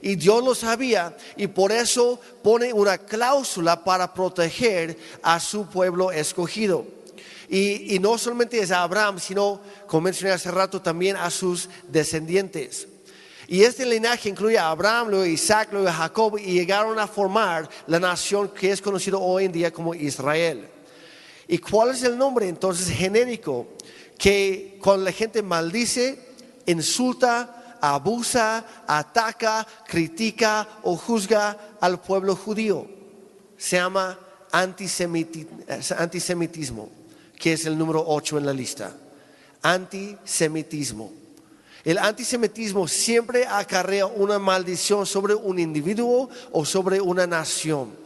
[0.00, 6.10] Y Dios lo sabía y por eso pone una cláusula para proteger a su pueblo
[6.10, 6.86] escogido.
[7.48, 11.68] Y, y no solamente es a Abraham, sino, como mencioné hace rato, también a sus
[11.88, 12.88] descendientes.
[13.46, 18.00] Y este linaje incluye a Abraham, luego Isaac, luego Jacob, y llegaron a formar la
[18.00, 20.66] nación que es conocida hoy en día como Israel.
[21.46, 23.66] ¿Y cuál es el nombre entonces genérico?
[24.22, 26.16] Que cuando la gente maldice,
[26.66, 32.86] insulta, abusa, ataca, critica o juzga al pueblo judío.
[33.58, 34.16] Se llama
[34.52, 35.48] antisemiti-
[35.98, 36.88] antisemitismo,
[37.36, 38.94] que es el número 8 en la lista.
[39.60, 41.12] Antisemitismo.
[41.82, 48.01] El antisemitismo siempre acarrea una maldición sobre un individuo o sobre una nación.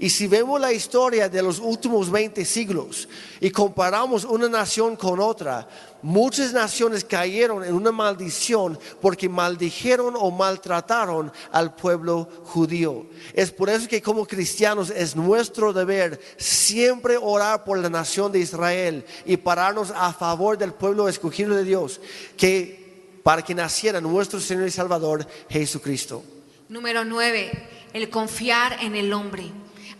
[0.00, 3.08] Y si vemos la historia de los últimos 20 siglos
[3.40, 5.68] y comparamos una nación con otra,
[6.02, 13.06] muchas naciones cayeron en una maldición porque maldijeron o maltrataron al pueblo judío.
[13.34, 18.38] Es por eso que como cristianos es nuestro deber siempre orar por la nación de
[18.38, 22.00] Israel y pararnos a favor del pueblo escogido de Dios,
[22.36, 26.22] que para que naciera nuestro Señor y Salvador Jesucristo.
[26.68, 27.50] Número nueve,
[27.92, 29.50] el confiar en el hombre.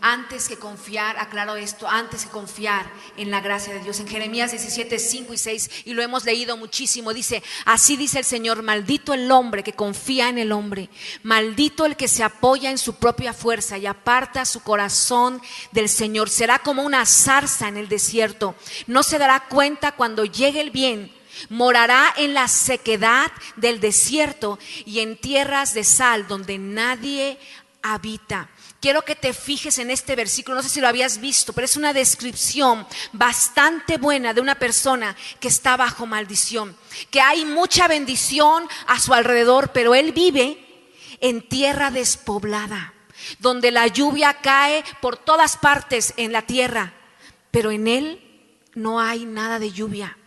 [0.01, 3.99] Antes que confiar, aclaro esto, antes que confiar en la gracia de Dios.
[3.99, 8.25] En Jeremías 17, 5 y 6, y lo hemos leído muchísimo, dice, así dice el
[8.25, 10.89] Señor, maldito el hombre que confía en el hombre,
[11.23, 15.41] maldito el que se apoya en su propia fuerza y aparta su corazón
[15.71, 16.29] del Señor.
[16.29, 18.55] Será como una zarza en el desierto,
[18.87, 21.13] no se dará cuenta cuando llegue el bien.
[21.47, 27.37] Morará en la sequedad del desierto y en tierras de sal donde nadie
[27.81, 28.49] habita.
[28.79, 31.75] Quiero que te fijes en este versículo, no sé si lo habías visto, pero es
[31.75, 36.77] una descripción bastante buena de una persona que está bajo maldición,
[37.11, 40.65] que hay mucha bendición a su alrededor, pero él vive
[41.19, 42.93] en tierra despoblada,
[43.39, 46.93] donde la lluvia cae por todas partes en la tierra,
[47.51, 48.21] pero en él
[48.75, 50.18] no hay nada de lluvia.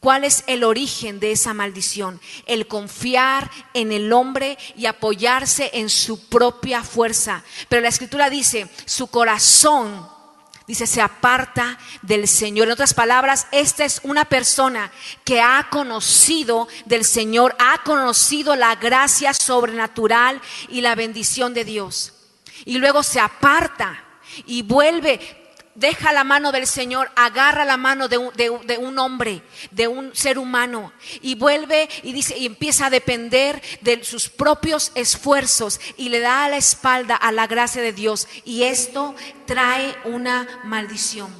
[0.00, 2.20] ¿Cuál es el origen de esa maldición?
[2.46, 7.42] El confiar en el hombre y apoyarse en su propia fuerza.
[7.68, 10.08] Pero la escritura dice, su corazón,
[10.66, 12.66] dice, se aparta del Señor.
[12.66, 14.92] En otras palabras, esta es una persona
[15.24, 22.12] que ha conocido del Señor, ha conocido la gracia sobrenatural y la bendición de Dios.
[22.64, 24.04] Y luego se aparta
[24.44, 25.45] y vuelve
[25.76, 30.92] deja la mano del Señor, agarra la mano de un, hombre, de un ser humano,
[31.22, 36.48] y vuelve y dice, y empieza a depender de sus propios esfuerzos y le da
[36.48, 38.26] la espalda a la gracia de Dios.
[38.44, 39.14] Y esto
[39.46, 41.30] trae una maldición.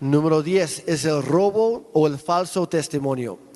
[0.00, 3.49] Número 10 es el robo o el falso testimonio.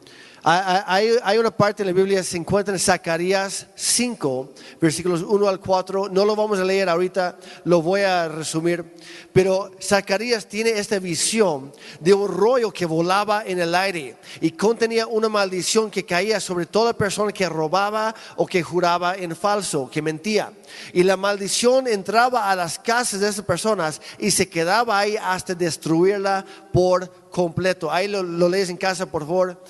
[0.47, 6.11] Hay, una parte en la Biblia, se encuentra en Zacarías 5, versículos 1 al 4.
[6.11, 8.85] No lo vamos a leer ahorita, lo voy a resumir.
[9.33, 15.07] Pero Zacarías tiene esta visión de un rollo que volaba en el aire y contenía
[15.07, 20.03] una maldición que caía sobre toda persona que robaba o que juraba en falso, que
[20.03, 20.53] mentía.
[20.93, 25.55] Y la maldición entraba a las casas de esas personas y se quedaba ahí hasta
[25.55, 27.91] destruirla por completo.
[27.91, 29.61] Ahí lo lees en casa, por favor.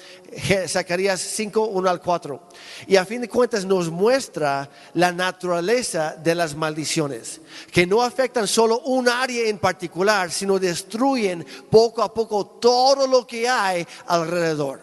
[0.68, 2.42] Zacarías 5, 1 al 4.
[2.86, 8.46] Y a fin de cuentas nos muestra la naturaleza de las maldiciones, que no afectan
[8.46, 14.80] solo un área en particular, sino destruyen poco a poco todo lo que hay alrededor.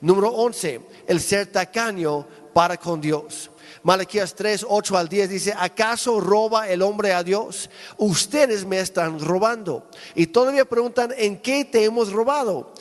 [0.00, 3.50] Número 11, el ser tacaño para con Dios.
[3.82, 7.70] Malaquías 3, 8 al 10 dice, ¿acaso roba el hombre a Dios?
[7.96, 9.88] Ustedes me están robando.
[10.14, 12.74] Y todavía preguntan, ¿en qué te hemos robado?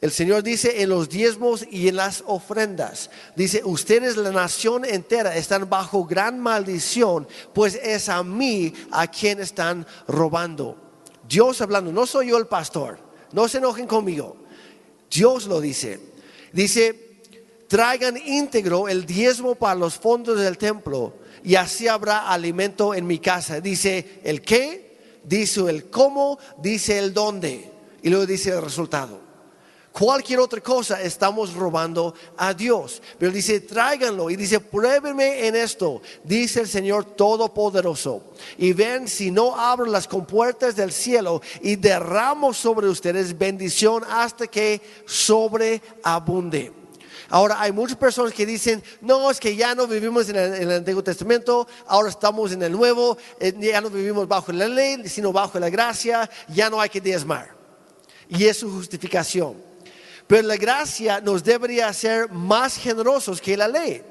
[0.00, 3.10] El Señor dice en los diezmos y en las ofrendas.
[3.34, 9.40] Dice, ustedes la nación entera están bajo gran maldición, pues es a mí a quien
[9.40, 10.76] están robando.
[11.28, 12.98] Dios hablando, no soy yo el pastor,
[13.32, 14.36] no se enojen conmigo.
[15.10, 15.98] Dios lo dice.
[16.52, 17.22] Dice,
[17.66, 23.18] traigan íntegro el diezmo para los fondos del templo y así habrá alimento en mi
[23.18, 23.60] casa.
[23.60, 27.68] Dice el qué, dice el cómo, dice el dónde
[28.00, 29.27] y luego dice el resultado.
[29.92, 33.02] Cualquier otra cosa estamos robando a Dios.
[33.18, 38.22] Pero dice, tráiganlo y dice, pruébenme en esto, dice el Señor Todopoderoso.
[38.58, 44.46] Y ven si no abro las compuertas del cielo y derramo sobre ustedes bendición hasta
[44.46, 46.72] que sobreabunde.
[47.30, 51.02] Ahora hay muchas personas que dicen, no, es que ya no vivimos en el, Antiguo
[51.02, 55.58] Testamento, ahora estamos en el Nuevo, eh, ya no vivimos bajo la ley, sino bajo
[55.58, 57.50] la gracia, ya no hay que diezmar.
[58.28, 59.67] Y es su justificación.
[60.28, 64.04] Pero la gracia nos debería hacer más generosos que la ley.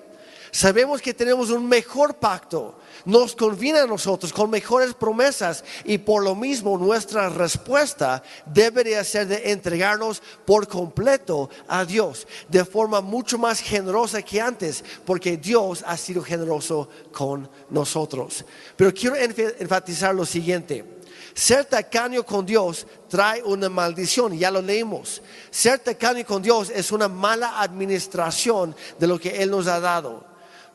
[0.52, 6.24] Sabemos que tenemos un mejor pacto, nos conviene a nosotros con mejores promesas y por
[6.24, 13.38] lo mismo nuestra respuesta debería ser de entregarnos por completo a Dios de forma mucho
[13.38, 18.44] más generosa que antes, porque Dios ha sido generoso con nosotros.
[18.76, 20.97] Pero quiero enfatizar lo siguiente.
[21.38, 25.22] Ser tacaño con Dios trae una maldición, ya lo leímos.
[25.52, 30.26] Ser tacaño con Dios es una mala administración de lo que Él nos ha dado.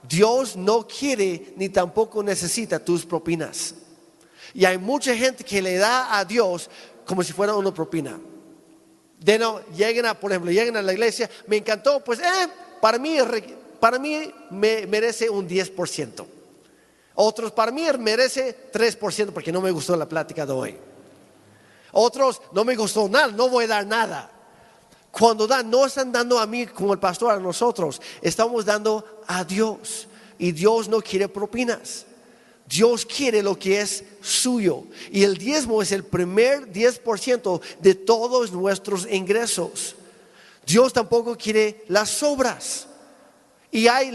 [0.09, 3.75] Dios no quiere ni tampoco necesita tus propinas.
[4.55, 6.71] Y hay mucha gente que le da a Dios
[7.05, 8.21] como si fuera una propina.
[9.19, 12.49] De no, lleguen a, por ejemplo, lleguen a la iglesia, me encantó, pues eh,
[12.81, 13.17] para mí,
[13.81, 16.25] para mí me merece un 10%.
[17.15, 20.77] Otros, para mí merece 3% porque no me gustó la plática de hoy.
[21.93, 24.31] Otros, no me gustó nada, no voy a dar nada.
[25.11, 29.45] Cuando dan, no están dando a mí como el pastor, a nosotros, estamos dando a
[29.45, 30.09] Dios.
[30.39, 32.07] Y Dios no quiere propinas.
[32.67, 34.85] Dios quiere lo que es suyo.
[35.11, 39.95] Y el diezmo es el primer 10% de todos nuestros ingresos.
[40.67, 42.87] Dios tampoco quiere las sobras.
[43.71, 44.11] Y hay,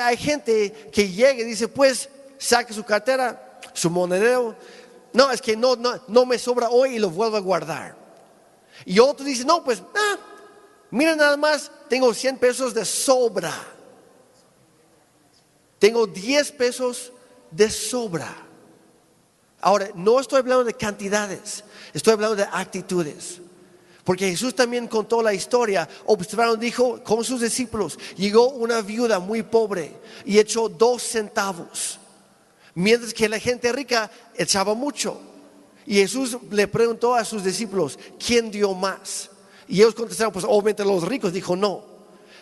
[0.00, 2.08] hay gente que llega y dice, pues
[2.40, 4.56] saque su cartera, su monedero.
[5.12, 7.96] No, es que no, no, me sobra hoy y lo vuelvo a guardar.
[8.84, 10.16] Y otro dice, no, pues, ah,
[10.90, 13.52] mira nada más, tengo 100 pesos de sobra.
[15.78, 17.12] Tengo 10 pesos
[17.50, 18.34] de sobra.
[19.60, 21.62] Ahora, no estoy hablando de cantidades,
[21.92, 23.40] estoy hablando de actitudes.
[24.04, 29.42] Porque Jesús también contó la historia, observaron, dijo con sus discípulos, llegó una viuda muy
[29.42, 31.99] pobre y echó dos centavos.
[32.80, 35.20] Mientras que la gente rica echaba mucho.
[35.84, 39.28] Y Jesús le preguntó a sus discípulos, ¿quién dio más?
[39.68, 41.30] Y ellos contestaron, pues obviamente los ricos.
[41.30, 41.84] Dijo, no,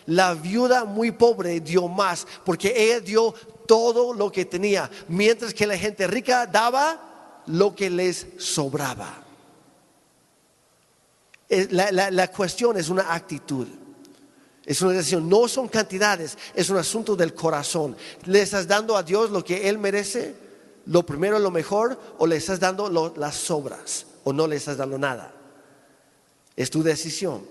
[0.05, 3.33] la viuda muy pobre dio más, porque ella dio
[3.67, 9.25] todo lo que tenía, mientras que la gente rica daba lo que les sobraba.
[11.49, 13.67] La, la cuestión es una actitud.
[14.69, 17.97] Es una decisión, no son cantidades, es un asunto del corazón.
[18.25, 20.35] ¿Le estás dando a Dios lo que Él merece?
[20.85, 21.99] ¿Lo primero, lo mejor?
[22.19, 24.05] ¿O le estás dando las sobras?
[24.25, 25.33] ¿O no le estás dando nada?
[26.55, 27.43] Es tu decisión.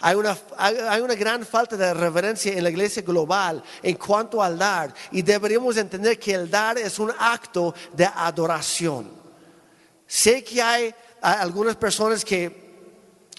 [0.00, 4.56] Hay una, hay una, gran falta de reverencia en la iglesia global en cuanto al
[4.56, 9.10] dar y deberíamos entender que el dar es un acto de adoración.
[10.06, 12.65] Sé que hay algunas personas que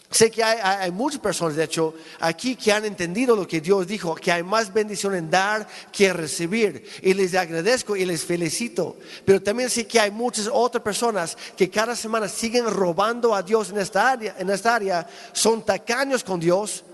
[0.09, 4.15] Sé que hay, muchas personas, de hecho, aquí que han entendido lo que Dios dijo,
[4.15, 6.87] que hay más bendición en dar que recibir.
[7.01, 8.95] Y les agradezco y les felicito.
[9.25, 13.69] Pero también sé que hay muchas otras personas que cada semana siguen robando a Dios
[13.69, 16.85] en esta área, en esta área son tacaños con Dios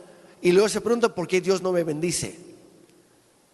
[0.41, 2.35] y luego se preguntan por qué Dios no me bendice.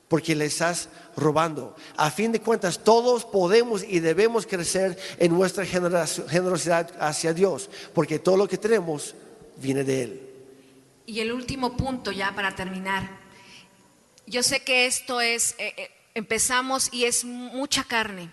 [0.07, 0.87] Porque le estás
[1.17, 1.75] robando.
[1.97, 7.69] A fin de cuentas, todos podemos y debemos crecer en nuestra generosidad hacia Dios.
[7.93, 9.13] Porque todo lo que tenemos
[9.61, 10.21] viene de Él.
[11.05, 13.09] Y el último punto ya para terminar.
[14.25, 18.29] Yo sé que esto es, eh, eh, empezamos y es mucha carne.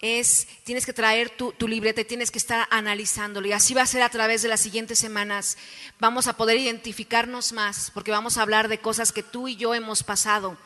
[0.00, 3.48] Es, tienes que traer tu, tu libreta, tienes que estar analizándolo.
[3.48, 5.58] Y así va a ser a través de las siguientes semanas.
[5.98, 9.74] Vamos a poder identificarnos más, porque vamos a hablar de cosas que tú y yo
[9.74, 10.56] hemos pasado.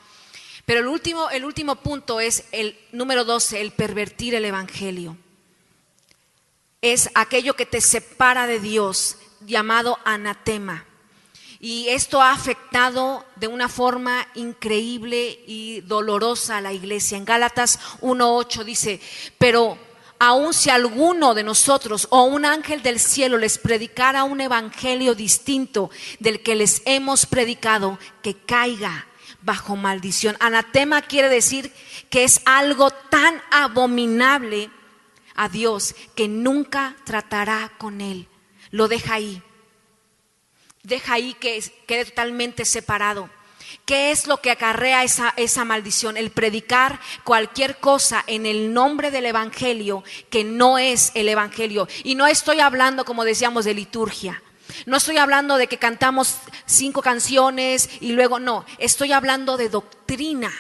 [0.67, 5.17] Pero el último, el último punto es el número 12, el pervertir el Evangelio.
[6.81, 10.85] Es aquello que te separa de Dios, llamado anatema.
[11.65, 17.17] Y esto ha afectado de una forma increíble y dolorosa a la iglesia.
[17.17, 19.01] En Gálatas 1.8 dice,
[19.39, 19.79] pero
[20.19, 25.89] aun si alguno de nosotros o un ángel del cielo les predicara un evangelio distinto
[26.19, 29.07] del que les hemos predicado, que caiga
[29.41, 30.37] bajo maldición.
[30.41, 31.73] Anatema quiere decir
[32.11, 34.69] que es algo tan abominable
[35.37, 38.27] a Dios que nunca tratará con él
[38.73, 39.41] lo deja ahí.
[40.83, 43.31] Deja ahí que quede totalmente separado.
[43.87, 46.17] ¿Qué es lo que acarrea esa, esa maldición?
[46.17, 51.87] El predicar cualquier cosa en el nombre del Evangelio que no es el Evangelio.
[52.03, 54.43] Y no estoy hablando, como decíamos, de liturgia.
[54.87, 58.65] No estoy hablando de que cantamos cinco canciones y luego no.
[58.79, 60.51] Estoy hablando de doctrina.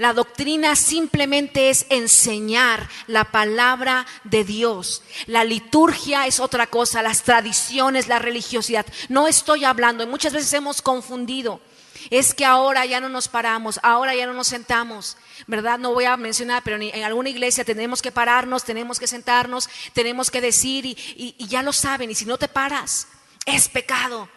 [0.00, 5.02] La doctrina simplemente es enseñar la palabra de Dios.
[5.26, 8.86] La liturgia es otra cosa, las tradiciones, la religiosidad.
[9.10, 11.60] No estoy hablando, y muchas veces hemos confundido
[12.08, 15.78] es que ahora ya no nos paramos, ahora ya no nos sentamos, ¿verdad?
[15.78, 20.30] No voy a mencionar, pero en alguna iglesia tenemos que pararnos, tenemos que sentarnos, tenemos
[20.30, 23.06] que decir y, ya lo saben, y si no te paras,
[23.44, 24.30] es pecado.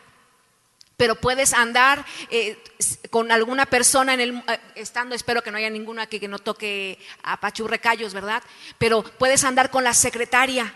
[0.95, 2.61] Pero puedes andar eh,
[3.09, 6.39] con alguna persona en el eh, estando, espero que no haya ninguno aquí que no
[6.39, 8.43] toque a pachurrecallos, ¿verdad?
[8.77, 10.73] Pero puedes andar con la secretaria,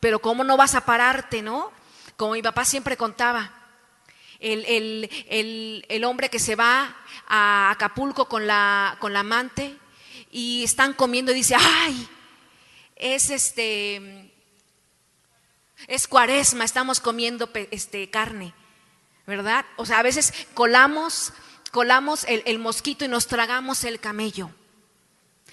[0.00, 1.72] pero ¿cómo no vas a pararte, no?
[2.16, 3.52] Como mi papá siempre contaba,
[4.40, 6.96] el, hombre que se va
[7.26, 9.76] a Acapulco con la, con la amante
[10.30, 12.08] y están comiendo y dice, ay,
[12.96, 14.32] es este,
[15.86, 18.54] es cuaresma, estamos comiendo este, carne,
[19.26, 19.64] ¿verdad?
[19.76, 21.32] O sea, a veces colamos,
[21.72, 24.50] colamos el, el mosquito y nos tragamos el camello.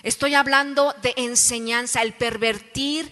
[0.03, 3.09] Estoy hablando de enseñanza, el pervertir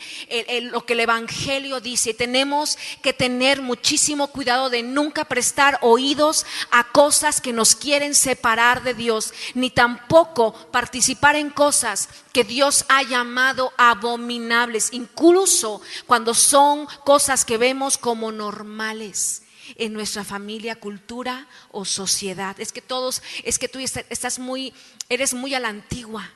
[0.63, 2.13] lo que el Evangelio dice.
[2.13, 8.83] Tenemos que tener muchísimo cuidado de nunca prestar oídos a cosas que nos quieren separar
[8.83, 16.87] de Dios, ni tampoco participar en cosas que Dios ha llamado abominables, incluso cuando son
[17.05, 19.40] cosas que vemos como normales
[19.75, 22.59] en nuestra familia, cultura o sociedad.
[22.59, 24.73] Es que todos, es que tú estás muy,
[25.09, 26.29] eres muy a la antigua.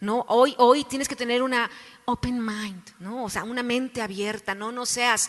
[0.00, 0.24] ¿no?
[0.28, 1.70] Hoy, hoy tienes que tener una
[2.04, 3.24] open mind, ¿no?
[3.24, 5.28] O sea, una mente abierta, no, no seas.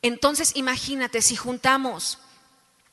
[0.00, 2.18] Entonces, imagínate si juntamos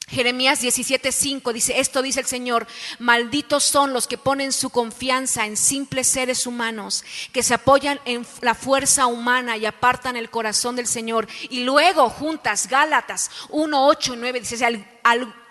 [0.10, 5.56] Jeremías 17:5 dice, esto dice el Señor, malditos son los que ponen su confianza en
[5.56, 10.88] simples seres humanos, que se apoyan en la fuerza humana y apartan el corazón del
[10.88, 11.28] Señor.
[11.50, 14.86] Y luego juntas, Gálatas 1, 8 y 9, dice,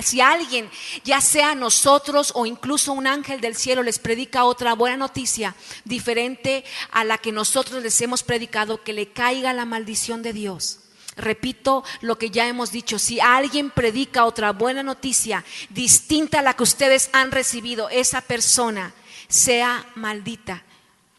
[0.01, 0.71] si alguien,
[1.05, 5.55] ya sea nosotros o incluso un ángel del cielo, les predica otra buena noticia
[5.85, 10.81] diferente a la que nosotros les hemos predicado, que le caiga la maldición de Dios.
[11.19, 16.55] Repito lo que ya hemos dicho, si alguien predica otra buena noticia distinta a la
[16.55, 18.95] que ustedes han recibido, esa persona
[19.29, 20.63] sea maldita.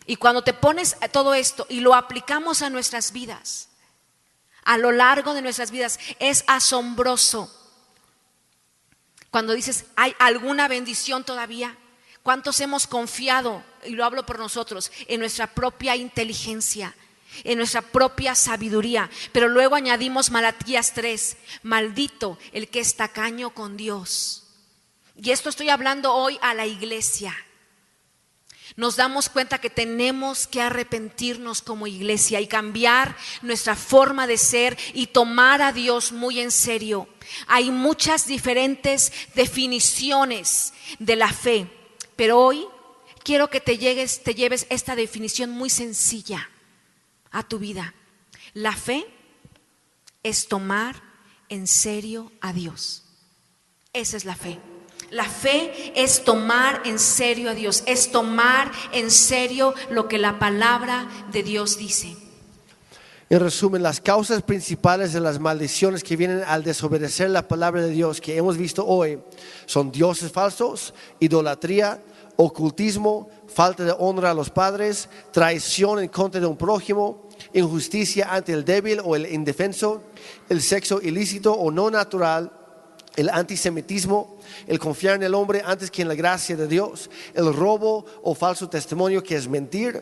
[0.06, 3.68] Y cuando te pones todo esto y lo aplicamos a nuestras vidas,
[4.64, 7.54] a lo largo de nuestras vidas, es asombroso.
[9.32, 11.76] Cuando dices, ¿hay alguna bendición todavía?
[12.24, 16.95] ¿Cuántos hemos confiado, y lo hablo por nosotros, en nuestra propia inteligencia?
[17.44, 19.10] En nuestra propia sabiduría.
[19.32, 24.44] Pero luego añadimos Malatías 3, maldito el que es tacaño con Dios.
[25.22, 27.36] Y esto estoy hablando hoy a la iglesia.
[28.76, 34.78] Nos damos cuenta que tenemos que arrepentirnos como iglesia y cambiar nuestra forma de ser
[34.94, 37.10] y tomar a Dios muy en serio.
[37.48, 41.68] Hay muchas diferentes definiciones de la fe,
[42.16, 42.66] pero hoy
[43.24, 46.50] quiero que te, llegues, te lleves esta definición muy sencilla
[47.32, 47.94] a tu vida.
[48.54, 49.06] La fe
[50.24, 50.96] es tomar
[51.50, 53.04] en serio a Dios.
[53.94, 54.60] Esa es la fe.
[55.12, 60.38] La fe es tomar en serio a Dios, es tomar en serio lo que la
[60.38, 62.16] palabra de Dios dice.
[63.32, 67.90] En resumen, las causas principales de las maldiciones que vienen al desobedecer la palabra de
[67.90, 69.20] Dios que hemos visto hoy
[69.66, 72.02] son dioses falsos, idolatría,
[72.38, 78.54] ocultismo, falta de honra a los padres, traición en contra de un prójimo, injusticia ante
[78.54, 80.04] el débil o el indefenso,
[80.50, 82.52] el sexo ilícito o no natural,
[83.16, 87.54] el antisemitismo, el confiar en el hombre antes que en la gracia de Dios, el
[87.54, 90.02] robo o falso testimonio que es mentir,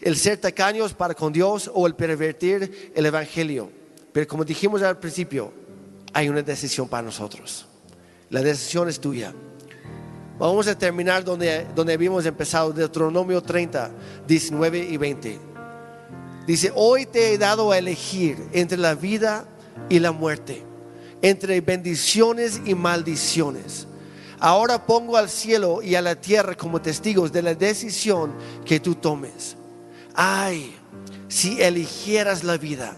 [0.00, 3.70] el ser tacaños para con Dios o el pervertir el evangelio.
[4.12, 5.52] Pero como dijimos al principio,
[6.12, 7.66] hay una decisión para nosotros.
[8.30, 9.32] La decisión es tuya.
[10.38, 13.90] Vamos a terminar donde, donde habíamos empezado, Deuteronomio 30,
[14.26, 15.51] 19 y 20.
[16.46, 19.46] Dice, hoy te he dado a elegir entre la vida
[19.88, 20.64] y la muerte,
[21.22, 23.86] entre bendiciones y maldiciones.
[24.38, 28.32] Ahora pongo al cielo y a la tierra como testigos de la decisión
[28.64, 29.56] que tú tomes.
[30.14, 30.74] Ay,
[31.28, 32.96] si eligieras la vida,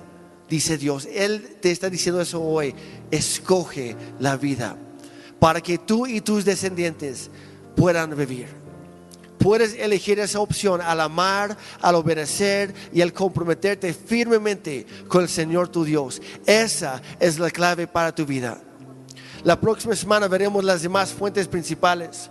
[0.48, 2.74] dice Dios, Él te está diciendo eso hoy,
[3.10, 4.76] escoge la vida
[5.38, 7.30] para que tú y tus descendientes
[7.76, 8.63] puedan vivir.
[9.38, 15.68] Puedes elegir esa opción al amar, al obedecer y al comprometerte firmemente con el Señor
[15.68, 16.20] tu Dios.
[16.46, 18.60] Esa es la clave para tu vida.
[19.42, 22.30] La próxima semana veremos las demás fuentes principales,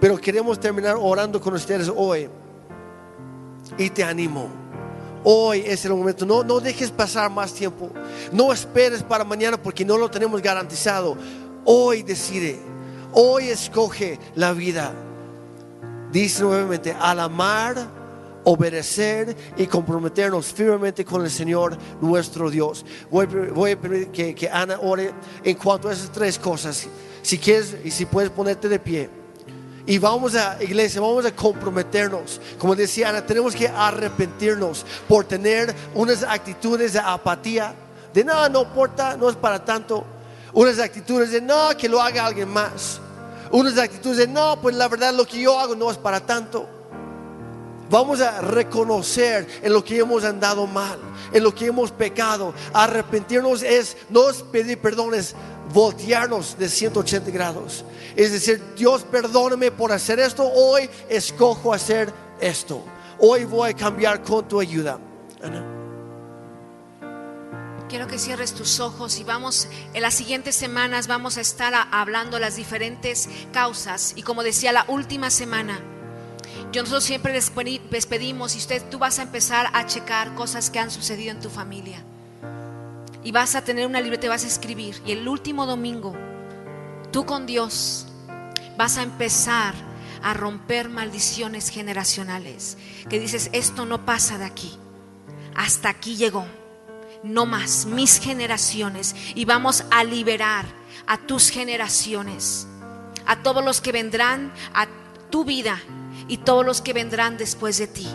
[0.00, 2.28] pero queremos terminar orando con ustedes hoy.
[3.76, 4.48] Y te animo.
[5.22, 6.24] Hoy es el momento.
[6.24, 7.90] No, no dejes pasar más tiempo.
[8.32, 11.16] No esperes para mañana porque no lo tenemos garantizado.
[11.64, 12.58] Hoy decide.
[13.12, 14.92] Hoy escoge la vida.
[16.12, 17.76] Dice nuevamente, al amar,
[18.44, 22.84] obedecer y comprometernos firmemente con el Señor nuestro Dios.
[23.10, 25.12] Voy, voy a pedir que, que Ana ore
[25.44, 26.86] en cuanto a esas tres cosas.
[27.22, 29.10] Si quieres y si puedes ponerte de pie.
[29.86, 32.40] Y vamos a, iglesia, vamos a comprometernos.
[32.58, 37.74] Como decía Ana, tenemos que arrepentirnos por tener unas actitudes de apatía,
[38.12, 40.04] de nada, no importa, no es para tanto.
[40.52, 43.00] Unas actitudes de no, que lo haga alguien más.
[43.52, 46.68] Unas actitudes de no, pues la verdad lo que yo hago no es para tanto.
[47.90, 51.00] Vamos a reconocer en lo que hemos andado mal,
[51.32, 52.54] en lo que hemos pecado.
[52.72, 54.22] Arrepentirnos es, no
[54.52, 55.34] pedir perdón, es
[55.74, 57.84] voltearnos de 180 grados.
[58.14, 62.84] Es decir, Dios perdóname por hacer esto, hoy escojo hacer esto.
[63.18, 65.00] Hoy voy a cambiar con tu ayuda.
[67.90, 71.82] Quiero que cierres tus ojos y vamos, en las siguientes semanas vamos a estar a-
[71.82, 74.12] hablando las diferentes causas.
[74.14, 75.80] Y como decía, la última semana,
[76.70, 80.36] yo nosotros siempre les pedi- les pedimos y usted, tú vas a empezar a checar
[80.36, 82.04] cosas que han sucedido en tu familia.
[83.24, 85.02] Y vas a tener una libreta, y vas a escribir.
[85.04, 86.14] Y el último domingo,
[87.10, 88.06] tú con Dios
[88.78, 89.74] vas a empezar
[90.22, 92.78] a romper maldiciones generacionales.
[93.08, 94.78] Que dices, esto no pasa de aquí.
[95.56, 96.46] Hasta aquí llegó.
[97.22, 99.14] No más, mis generaciones.
[99.34, 100.66] Y vamos a liberar
[101.06, 102.66] a tus generaciones.
[103.26, 104.86] A todos los que vendrán a
[105.30, 105.80] tu vida
[106.28, 108.08] y todos los que vendrán después de ti.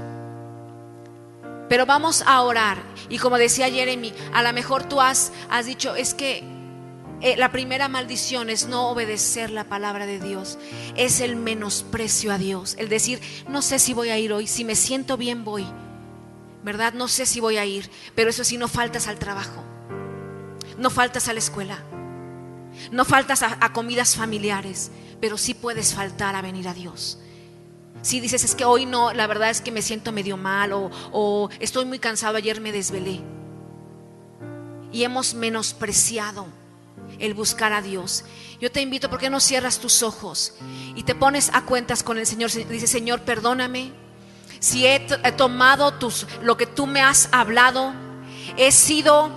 [1.70, 2.78] Pero vamos a orar.
[3.10, 5.32] Y como decía Jeremy, a lo mejor tú has,
[5.66, 6.44] dicho, es que
[7.22, 10.58] eh, la primera maldición es no obedecer la palabra de Dios.
[10.96, 12.76] Es el menosprecio a Dios.
[12.78, 15.66] El decir, no sé si voy a ir hoy, si me siento bien voy.
[16.66, 16.94] ¿Verdad?
[16.94, 17.92] No sé si voy a ir.
[18.16, 19.64] Pero eso sí, no faltas al trabajo.
[20.80, 21.84] No faltas a la escuela.
[22.92, 24.90] No faltas a, comidas familiares.
[25.22, 27.20] Pero sí puedes faltar a venir a Dios.
[28.02, 30.90] Si dices, es que hoy no, la verdad es que me siento medio mal o,
[31.12, 33.22] o estoy muy cansado, ayer me desvelé.
[34.92, 36.48] Y hemos menospreciado
[37.20, 38.26] el buscar a Dios.
[38.60, 40.56] Yo te invito, ¿por qué no cierras tus ojos
[40.96, 42.52] y te pones a cuentas con el Señor?
[42.52, 44.05] Dice, Señor, perdóname.
[44.66, 45.00] Si he,
[45.38, 47.94] tomado tus, lo que tú me has hablado,
[48.58, 49.30] he sido,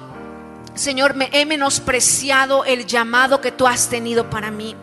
[0.74, 4.74] Señor, me he menospreciado el llamado que tú has tenido para mí.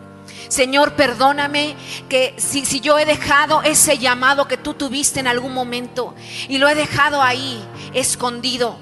[0.46, 1.74] Señor, perdóname
[2.08, 6.14] que si, si yo he dejado ese llamado que tú tuviste en algún momento
[6.48, 7.60] y lo he dejado ahí,
[7.92, 8.78] escondido.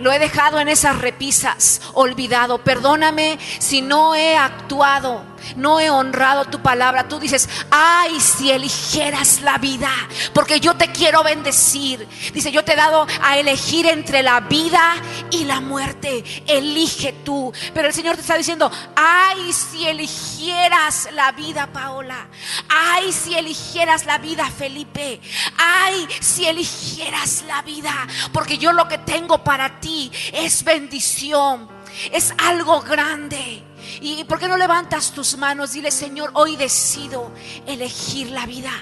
[0.00, 2.58] Lo he dejado en esas repisas, olvidado.
[2.58, 5.24] Perdóname si no he actuado,
[5.56, 7.08] no he honrado tu palabra.
[7.08, 9.90] Tú dices, ay, si eligieras la vida,
[10.32, 12.06] porque yo te quiero bendecir.
[12.32, 14.94] Dice, yo te he dado a elegir entre la vida
[15.30, 16.24] y la muerte.
[16.46, 17.52] Elige tú.
[17.74, 22.28] Pero el Señor te está diciendo, ay, si eligieras la vida, Paola.
[22.68, 25.20] Ay, si eligieras la vida, Felipe.
[25.56, 27.92] Ay, si eligieras la vida,
[28.32, 31.68] porque yo lo que tengo para ti es bendición.
[32.12, 33.67] Es algo grande.
[34.00, 35.72] ¿Y por qué no levantas tus manos?
[35.72, 37.32] Dile, Señor, hoy decido
[37.66, 38.72] elegir la vida.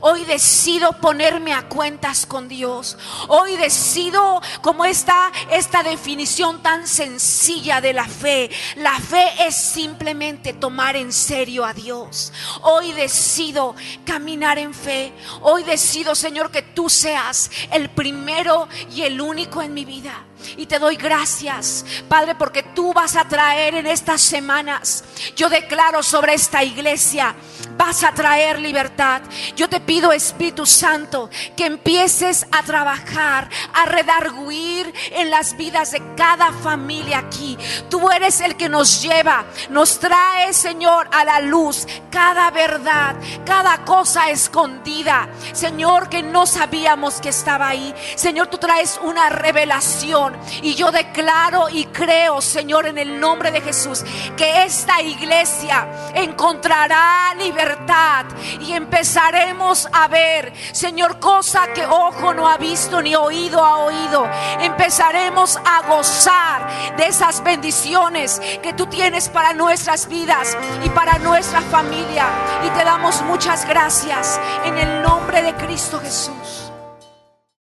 [0.00, 2.96] Hoy decido ponerme a cuentas con Dios.
[3.28, 8.50] Hoy decido como está esta definición tan sencilla de la fe.
[8.76, 12.32] La fe es simplemente tomar en serio a Dios.
[12.62, 15.12] Hoy decido caminar en fe.
[15.42, 20.24] Hoy decido, Señor, que tú seas el primero y el único en mi vida.
[20.56, 25.04] Y te doy gracias, Padre, porque tú vas a traer en estas semanas,
[25.36, 27.34] yo declaro sobre esta iglesia,
[27.76, 29.22] vas a traer libertad.
[29.56, 36.02] Yo te pido, Espíritu Santo, que empieces a trabajar, a redarguir en las vidas de
[36.16, 37.56] cada familia aquí.
[37.88, 43.84] Tú eres el que nos lleva, nos trae, Señor, a la luz cada verdad, cada
[43.84, 45.28] cosa escondida.
[45.52, 47.94] Señor, que no sabíamos que estaba ahí.
[48.14, 50.23] Señor, tú traes una revelación
[50.62, 54.04] Y yo declaro y creo, Señor, en el nombre de Jesús,
[54.36, 58.26] que esta iglesia encontrará libertad
[58.60, 64.26] y empezaremos a ver, Señor, cosa que ojo no ha visto ni oído ha oído.
[64.60, 71.60] Empezaremos a gozar de esas bendiciones que tú tienes para nuestras vidas y para nuestra
[71.60, 72.26] familia.
[72.64, 76.63] Y te damos muchas gracias en el nombre de Cristo Jesús.